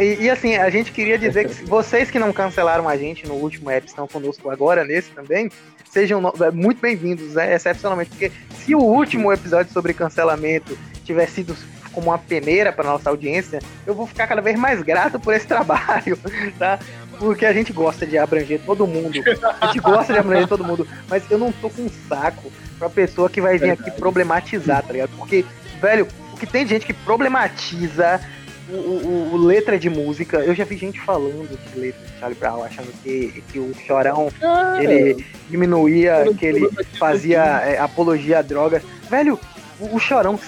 [0.00, 3.34] E, e, assim, a gente queria dizer que vocês que não cancelaram a gente no
[3.34, 5.50] último app estão conosco agora nesse também,
[5.90, 6.20] sejam
[6.52, 11.56] muito bem-vindos, né, excepcionalmente, porque se o último episódio sobre cancelamento tiver sido
[11.92, 15.46] como uma peneira para nossa audiência, eu vou ficar cada vez mais grato por esse
[15.48, 16.18] trabalho,
[16.58, 16.78] tá?
[17.18, 19.20] porque a gente gosta de abranger todo mundo.
[19.60, 22.90] A gente gosta de abranger todo mundo, mas eu não tô com um saco pra
[22.90, 25.10] pessoa que vai vir aqui problematizar, tá ligado?
[25.16, 25.44] Porque,
[25.80, 26.06] velho,
[26.44, 28.20] que tem gente que problematiza
[28.68, 32.38] o, o, o, letra de música, eu já vi gente falando de letra de Charlie
[32.38, 38.42] Brown, achando que, que o Chorão ah, ele diminuía, que ele fazia é, apologia a
[38.42, 38.82] drogas.
[39.10, 39.38] Velho,
[39.78, 40.38] o, o Chorão.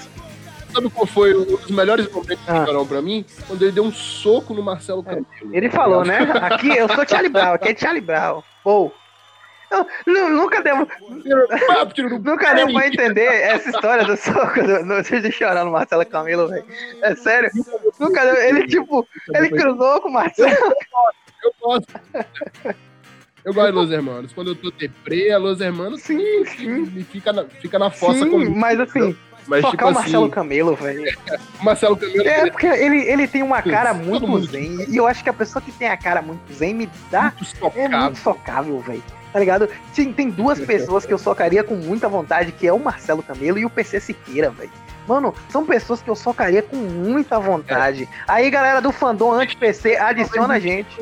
[0.72, 2.60] Sabe qual foi um dos melhores momentos ah.
[2.60, 3.24] do Chorão pra mim?
[3.46, 5.26] Quando ele deu um soco no Marcelo é, Camelo.
[5.52, 6.18] Ele falou, né?
[6.42, 8.42] Aqui eu sou Charlie Brown, aqui é Charlie Brown.
[8.64, 8.92] Pô,
[10.06, 10.76] não, nunca deu.
[12.22, 16.48] nunca deu pra entender essa história do soco do, no, de chorar no Marcelo Camilo,
[16.48, 16.64] velho.
[17.02, 17.50] É sério.
[17.98, 18.34] Nunca deu.
[18.36, 20.56] Ele, tipo, ele cruzou com o Marcelo.
[21.44, 21.86] Eu posso.
[23.44, 24.32] Eu gosto de Los Hermanos.
[24.32, 26.86] Quando eu tô deprê, a Los Hermanos sim, sim.
[27.04, 28.56] fica, na, fica na fossa sim, comigo.
[28.56, 29.16] Mas assim.
[29.46, 31.18] Mas, Focar tipo o Marcelo assim, Camelo, velho.
[31.62, 32.28] Marcelo Camelo.
[32.28, 34.86] É, porque ele, ele tem uma cara muito zen.
[34.88, 37.32] E eu acho que a pessoa que tem a cara muito zen me dá.
[37.36, 37.82] Muito socável.
[37.82, 39.02] É muito socável, velho
[39.36, 39.68] tá ligado?
[39.92, 43.58] Sim, tem duas pessoas que eu socaria com muita vontade, que é o Marcelo Camelo
[43.58, 44.70] e o PC Siqueira, velho.
[45.06, 48.04] Mano, são pessoas que eu socaria com muita vontade.
[48.04, 48.08] É.
[48.26, 50.96] Aí, galera do fandom anti-PC, adiciona a gente.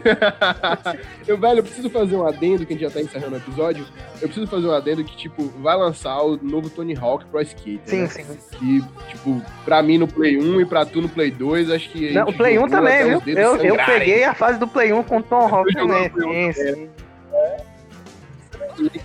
[1.26, 3.86] eu, velho, eu preciso fazer um adendo, que a gente já tá encerrando o episódio.
[4.20, 7.80] Eu preciso fazer um adendo que, tipo, vai lançar o novo Tony Hawk Pro Skate.
[7.84, 8.08] Sim, né?
[8.08, 8.38] sim.
[8.62, 12.12] E, tipo, pra mim no Play 1 e pra tu no Play 2, acho que.
[12.12, 13.22] Não, o Play 1 também, viu?
[13.26, 16.10] Eu, eu peguei a fase do Play 1 com o Tom Hawk também.
[16.12, 16.90] Sim, sim.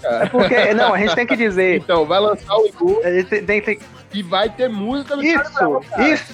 [0.04, 1.78] É porque, não, a gente tem que dizer.
[1.78, 2.66] Então, vai lançar o
[3.04, 3.80] gente tem, tem...
[4.12, 6.34] E vai ter música do Isso, cara, isso.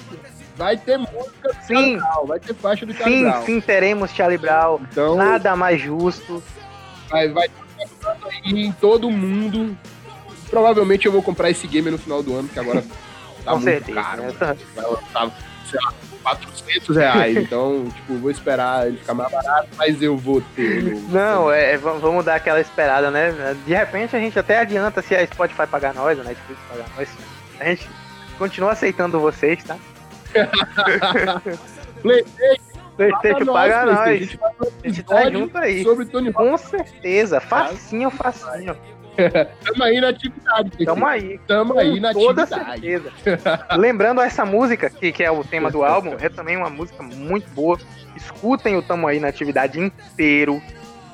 [0.56, 1.98] Vai ter música do sim.
[1.98, 3.44] Brown, vai ter faixa do Charlie sim, Brown.
[3.44, 4.80] Sim, teremos Charlie Brown.
[4.90, 6.42] Então, Nada mais justo.
[7.10, 7.48] Vai, vai
[8.44, 9.76] em todo mundo.
[10.48, 12.82] Provavelmente eu vou comprar esse game no final do ano, que agora
[13.44, 14.22] tá Com muito certeza, caro.
[14.22, 14.28] Né?
[14.76, 15.30] Lançar,
[15.70, 17.36] sei lá, 400 reais.
[17.38, 20.82] então, tipo, vou esperar ele ficar mais barato, mas eu vou ter.
[21.10, 23.56] Não, é, é vamos dar aquela esperada, né?
[23.66, 27.08] De repente a gente até adianta se a Spotify pagar nós, a Netflix pagar nós.
[27.60, 27.88] A gente
[28.38, 29.76] continua aceitando vocês, tá?
[32.02, 32.66] PlayStation.
[32.96, 33.98] PlayStation paga nós.
[33.98, 35.82] A gente, a gente tá junto aí.
[35.82, 37.40] Sobre Tony Com certeza.
[37.40, 38.76] Facinho, facinho.
[39.64, 40.84] Tamo aí na atividade.
[40.84, 41.40] Tamo aí.
[41.46, 42.80] Tamo aí na toda atividade.
[42.80, 43.66] certeza.
[43.76, 47.48] Lembrando essa música, que, que é o tema do álbum, é também uma música muito
[47.50, 47.78] boa.
[48.14, 50.62] Escutem o Tamo aí na atividade inteiro.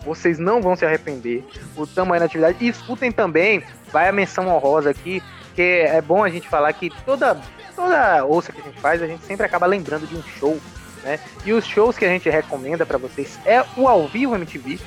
[0.04, 1.44] Vocês não vão se arrepender.
[1.76, 2.58] O Tamo aí na atividade.
[2.60, 5.22] E escutem também, vai a menção honrosa aqui,
[5.54, 7.40] que é bom a gente falar que toda
[7.74, 10.58] toda ouça que a gente faz, a gente sempre acaba lembrando de um show,
[11.02, 11.18] né?
[11.44, 14.78] E os shows que a gente recomenda para vocês é o Ao Vivo MTV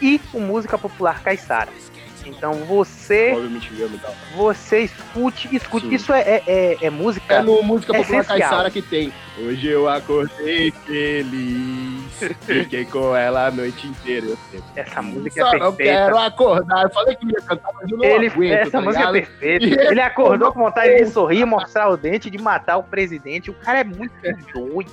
[0.00, 1.70] e o Música Popular Caissara.
[2.36, 3.34] Então você.
[4.34, 5.86] Você escute, escute.
[5.86, 5.94] Sim.
[5.94, 7.34] Isso é, é, é, é, música.
[7.34, 9.12] É no Música Popular Caissara que tem.
[9.38, 12.00] Hoje eu acordei feliz.
[12.42, 14.36] Fiquei com ela a noite inteira.
[14.76, 15.68] Essa música é Só é perfeita.
[15.68, 16.82] Eu quero acordar.
[16.84, 19.16] Eu falei que ia cantar, mas eu não Ele, aguento, Essa tá música é ligado?
[19.16, 19.82] é perfeita.
[19.90, 23.50] Ele acordou com vontade de sorrir, mostrar o dente, de matar o presidente.
[23.50, 24.12] O cara é muito
[24.52, 24.90] doido.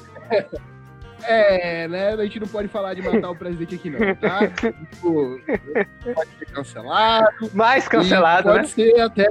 [1.23, 2.13] É, né?
[2.13, 4.47] A gente não pode falar de matar o presidente aqui, não, tá?
[4.47, 5.41] tipo,
[6.13, 7.51] pode ser cancelado.
[7.53, 8.63] Mais cancelado, pode né?
[8.63, 9.29] Pode ser até.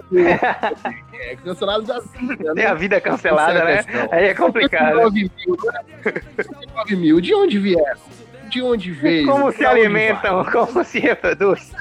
[1.14, 2.54] é, cancelado da vida.
[2.54, 2.66] Tem né?
[2.66, 3.84] a vida cancelada, né?
[4.10, 4.94] Aí é complicado.
[4.96, 6.96] 9 mil, né?
[6.96, 8.00] mil, de onde vieram?
[8.48, 9.26] De onde veio?
[9.26, 10.44] Como se alimentam?
[10.44, 11.72] Como se reproduz?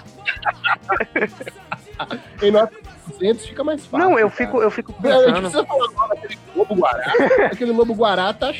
[2.41, 4.09] em 900 fica mais fácil.
[4.09, 5.23] Não, eu fico, eu fico pensando.
[5.23, 7.13] A gente precisa falar agora daquele lobo guará.
[7.51, 8.53] aquele lobo guará tá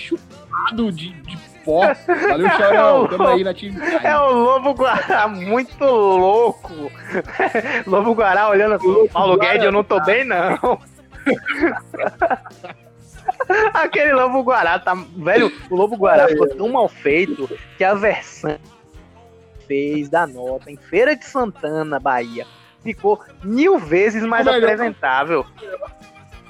[0.73, 1.81] de, de pó.
[2.29, 3.07] Valeu, Chorão.
[3.09, 3.77] Tamo aí na time.
[4.03, 6.91] É o lobo guará muito louco.
[7.87, 9.07] lobo guará olhando assim.
[9.07, 10.79] Paulo Guedes, eu não tô bem, não.
[13.73, 14.93] Aquele Lobo Guará tá.
[15.17, 18.57] Velho, o Lobo Guará ficou tão mal feito que a versão
[19.67, 22.45] fez da nota em Feira de Santana, Bahia,
[22.83, 25.45] ficou mil vezes mais apresentável.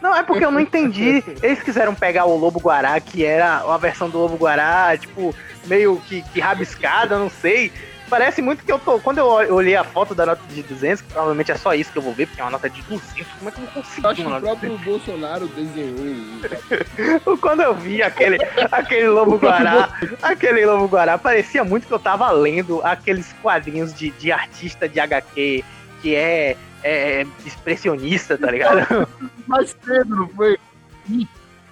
[0.01, 1.23] Não, é porque eu não entendi.
[1.41, 5.33] Eles quiseram pegar o Lobo Guará, que era a versão do Lobo Guará, tipo,
[5.65, 7.71] meio que, que rabiscada, não sei.
[8.07, 8.99] Parece muito que eu tô.
[8.99, 11.97] Quando eu olhei a foto da nota de 200, que provavelmente é só isso que
[11.97, 14.07] eu vou ver, porque é uma nota de 200, como é que eu não consigo?
[14.07, 17.37] Acho que o próprio Bolsonaro desenhou.
[17.41, 18.37] quando eu vi aquele,
[18.71, 19.89] aquele Lobo Guará,
[20.21, 24.99] aquele Lobo Guará, parecia muito que eu tava lendo aqueles quadrinhos de, de artista de
[24.99, 25.63] HQ
[26.01, 26.55] que é,
[26.85, 29.07] é expressionista, tá ligado?
[29.47, 30.57] Mais cedo, não foi?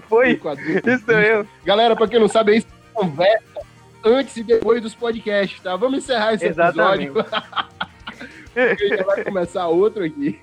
[0.09, 0.31] Foi.
[0.31, 1.47] Isso mesmo.
[1.63, 3.61] Galera, pra quem não sabe, é isso conversa
[4.03, 5.75] antes e depois dos podcasts, tá?
[5.75, 7.09] Vamos encerrar esse Exatamente.
[7.09, 7.25] episódio.
[8.97, 10.39] já vai começar outro aqui.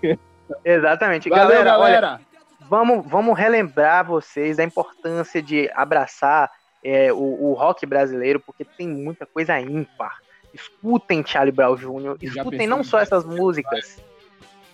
[0.65, 1.29] Exatamente.
[1.29, 2.09] Valeu, galera, galera.
[2.15, 2.21] Olha,
[2.69, 6.51] vamos, vamos relembrar vocês da importância de abraçar
[6.83, 10.19] é, o, o, rock brasileiro, porque tem muita coisa ímpar.
[10.55, 13.99] Escutem Charlie Brown Jr., escutem não só essas músicas.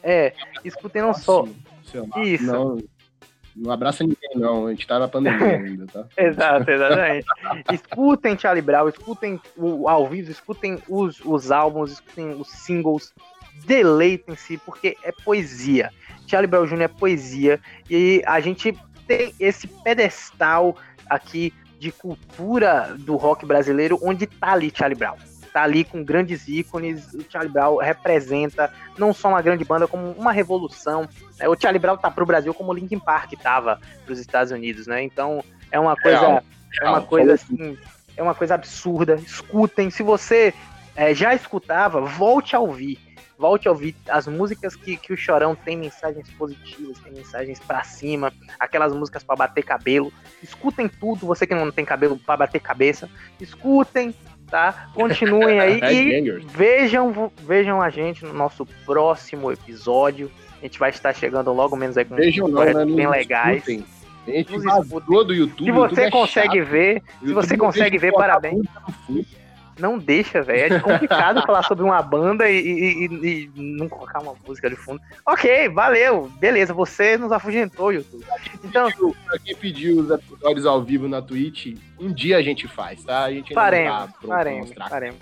[0.09, 0.33] É,
[0.65, 1.45] escutem não só.
[2.23, 2.45] Isso.
[2.45, 2.79] Não,
[3.57, 4.69] não abraça ninguém, não.
[4.69, 6.07] A gente tá na pandemia ainda, tá?
[6.17, 7.27] Exato, exatamente.
[7.73, 13.13] escutem Charlie Brown, escutem o ao vivo, escutem os, os álbuns, escutem os singles,
[13.67, 15.91] deleitem-se, porque é poesia.
[16.29, 16.83] Charlie Brown Jr.
[16.83, 17.61] é poesia.
[17.91, 18.79] E a gente
[19.09, 20.77] tem esse pedestal
[21.11, 25.17] aqui de cultura do rock brasileiro, onde tá ali Charlie Brown
[25.57, 27.15] tá ali com grandes ícones.
[27.15, 31.09] O Charlie Brown representa não só uma grande banda, como uma revolução.
[31.39, 31.49] Né?
[31.49, 35.03] O Charlie Brown tá pro Brasil como o Linkin Park tava pros Estados Unidos, né?
[35.03, 35.43] Então
[35.73, 36.43] é uma coisa, real,
[36.83, 37.79] é uma coisa assim,
[38.19, 39.15] é uma coisa absurda.
[39.15, 40.53] Escutem, se você
[40.95, 42.99] é, já escutava, volte a ouvir.
[43.39, 47.83] Volte a ouvir as músicas que, que o Chorão tem mensagens positivas, tem mensagens para
[47.83, 48.31] cima,
[48.61, 50.13] aquelas músicas para bater cabelo.
[50.43, 53.09] Escutem tudo, você que não tem cabelo para bater cabeça.
[53.41, 54.15] Escutem,
[54.51, 54.89] tá?
[54.95, 60.31] Continuem aí e vejam, vejam a gente no nosso próximo episódio.
[60.61, 62.85] A gente vai estar chegando logo menos aí com vejam não, né?
[62.85, 63.59] bem legais.
[63.59, 63.85] Escutem.
[64.27, 64.53] A gente
[65.25, 65.67] do YouTube.
[65.67, 68.65] Se você YouTube é consegue é ver, se você consegue ver, parabéns
[69.79, 70.75] não deixa, velho.
[70.75, 75.01] É complicado falar sobre uma banda e, e, e, não colocar uma música de fundo.
[75.25, 76.31] Ok, valeu.
[76.39, 78.25] Beleza, você nos afugentou, YouTube.
[78.65, 78.91] Então,
[79.25, 83.25] pra quem pediu os episódios ao vivo na Twitch, um dia a gente faz, tá?
[83.25, 85.21] A gente faremos, tá faremos, faremos.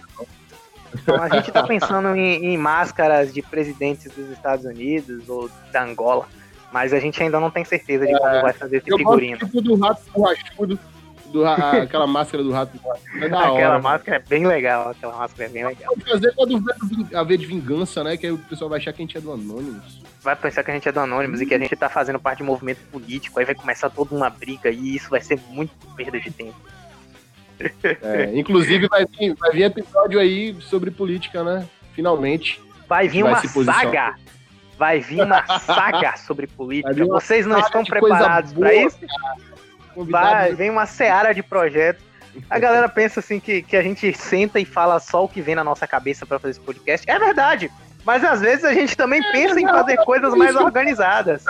[0.94, 5.82] Então, a gente tá pensando em, em máscaras de presidentes dos Estados Unidos ou da
[5.82, 6.28] Angola,
[6.72, 9.38] mas a gente ainda não tem certeza de como é, vai fazer esse figurino.
[9.38, 10.78] Tipo do rato borrachudo
[11.34, 12.78] do, a, aquela máscara do rato.
[13.16, 15.92] É da aquela hora, máscara é bem legal, aquela máscara é bem legal.
[15.92, 16.64] Pode fazer quando
[17.12, 18.16] a ver de vingança, né?
[18.16, 20.00] Que aí o pessoal vai achar que a gente é do Anonymous.
[20.22, 22.38] Vai pensar que a gente é do Anonymous e que a gente tá fazendo parte
[22.38, 25.72] de um movimento político, aí vai começar toda uma briga e isso vai ser muito
[25.96, 26.54] perda de tempo.
[27.82, 31.68] É, inclusive vai vir, vai vir episódio aí sobre política, né?
[31.94, 32.62] Finalmente.
[32.88, 34.14] Vai vir uma saga.
[34.78, 37.04] Vai vir uma saga sobre política.
[37.06, 38.98] Vocês não estão preparados para isso?
[39.00, 39.53] Cara.
[39.96, 42.02] Vai, vem uma seara de projetos.
[42.50, 45.54] A galera pensa assim que, que a gente senta e fala só o que vem
[45.54, 47.08] na nossa cabeça para fazer esse podcast.
[47.08, 47.70] É verdade.
[48.04, 51.44] Mas às vezes a gente também pensa em fazer coisas mais organizadas.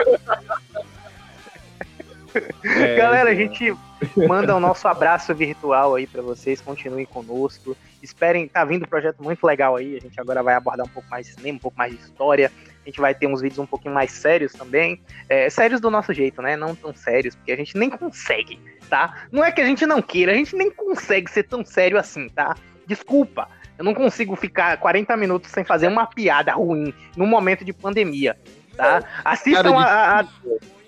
[2.64, 3.72] É, Galera, a gente
[4.16, 6.60] manda o nosso abraço virtual aí para vocês.
[6.60, 7.76] Continuem conosco.
[8.02, 9.96] Esperem, tá vindo um projeto muito legal aí.
[9.96, 12.50] A gente agora vai abordar um pouco mais de cinema, um pouco mais de história.
[12.84, 15.00] A gente vai ter uns vídeos um pouquinho mais sérios também.
[15.28, 16.54] É, sérios do nosso jeito, né?
[16.54, 18.60] Não tão sérios, porque a gente nem consegue,
[18.90, 19.24] tá?
[19.32, 22.28] Não é que a gente não queira, a gente nem consegue ser tão sério assim,
[22.28, 22.54] tá?
[22.86, 23.48] Desculpa.
[23.78, 28.36] Eu não consigo ficar 40 minutos sem fazer uma piada ruim num momento de pandemia,
[28.76, 29.02] tá?
[29.24, 30.24] Assistam a, a,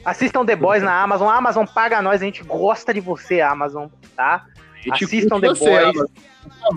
[0.05, 1.29] assistam The Boys na Amazon.
[1.29, 4.47] A Amazon paga nós, a gente gosta de você, Amazon, tá?
[4.93, 5.83] Assistam The você, Boys.
[5.83, 6.07] Amazon.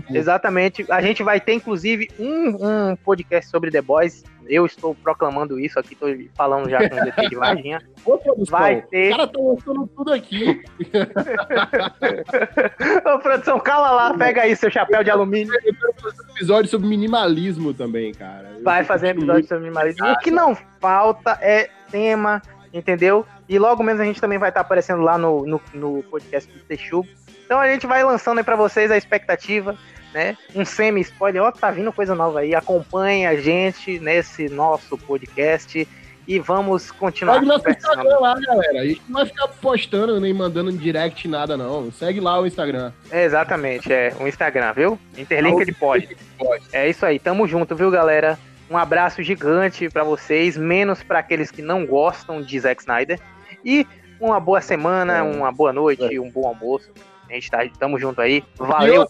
[0.09, 0.85] Exatamente.
[0.89, 4.23] A gente vai ter, inclusive, um, um podcast sobre The Boys.
[4.49, 7.81] Eu estou proclamando isso aqui, estou falando já com o DT de Varginha.
[8.49, 9.13] vai ter.
[9.13, 10.61] O cara tá lançando tudo aqui.
[13.05, 15.53] Ô, produção, cala lá, pega aí seu chapéu de alumínio.
[15.53, 18.57] Eu quero fazer um episódio sobre minimalismo também, cara.
[18.63, 20.07] vai fazer um episódio sobre minimalismo.
[20.07, 22.41] O que não falta é tema,
[22.73, 23.25] entendeu?
[23.47, 26.59] E logo menos a gente também vai estar aparecendo lá no, no, no podcast do
[26.59, 27.07] Texugo
[27.49, 29.75] então a gente vai lançando aí para vocês a expectativa,
[30.13, 30.37] né?
[30.55, 32.55] Um semi-spoiler, ó, tá vindo coisa nova aí.
[32.55, 35.87] Acompanhe a gente nesse nosso podcast
[36.27, 37.33] e vamos continuar.
[37.35, 38.81] Segue nosso Instagram lá, galera.
[38.81, 41.91] A gente não vai ficar postando nem mandando direct nada, não.
[41.91, 42.91] Segue lá o Instagram.
[43.09, 44.99] É, exatamente, é o Instagram, viu?
[45.17, 46.15] Interlink de pode.
[46.71, 48.37] É isso aí, tamo junto, viu, galera?
[48.69, 53.19] Um abraço gigante para vocês, menos para aqueles que não gostam de Zack Snyder.
[53.65, 53.87] E
[54.19, 55.21] uma boa semana, é.
[55.23, 56.91] uma boa noite, um bom almoço.
[57.27, 58.43] A gente tá, tamo junto aí.
[58.55, 59.07] Valeu.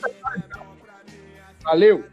[1.70, 2.04] Valeu.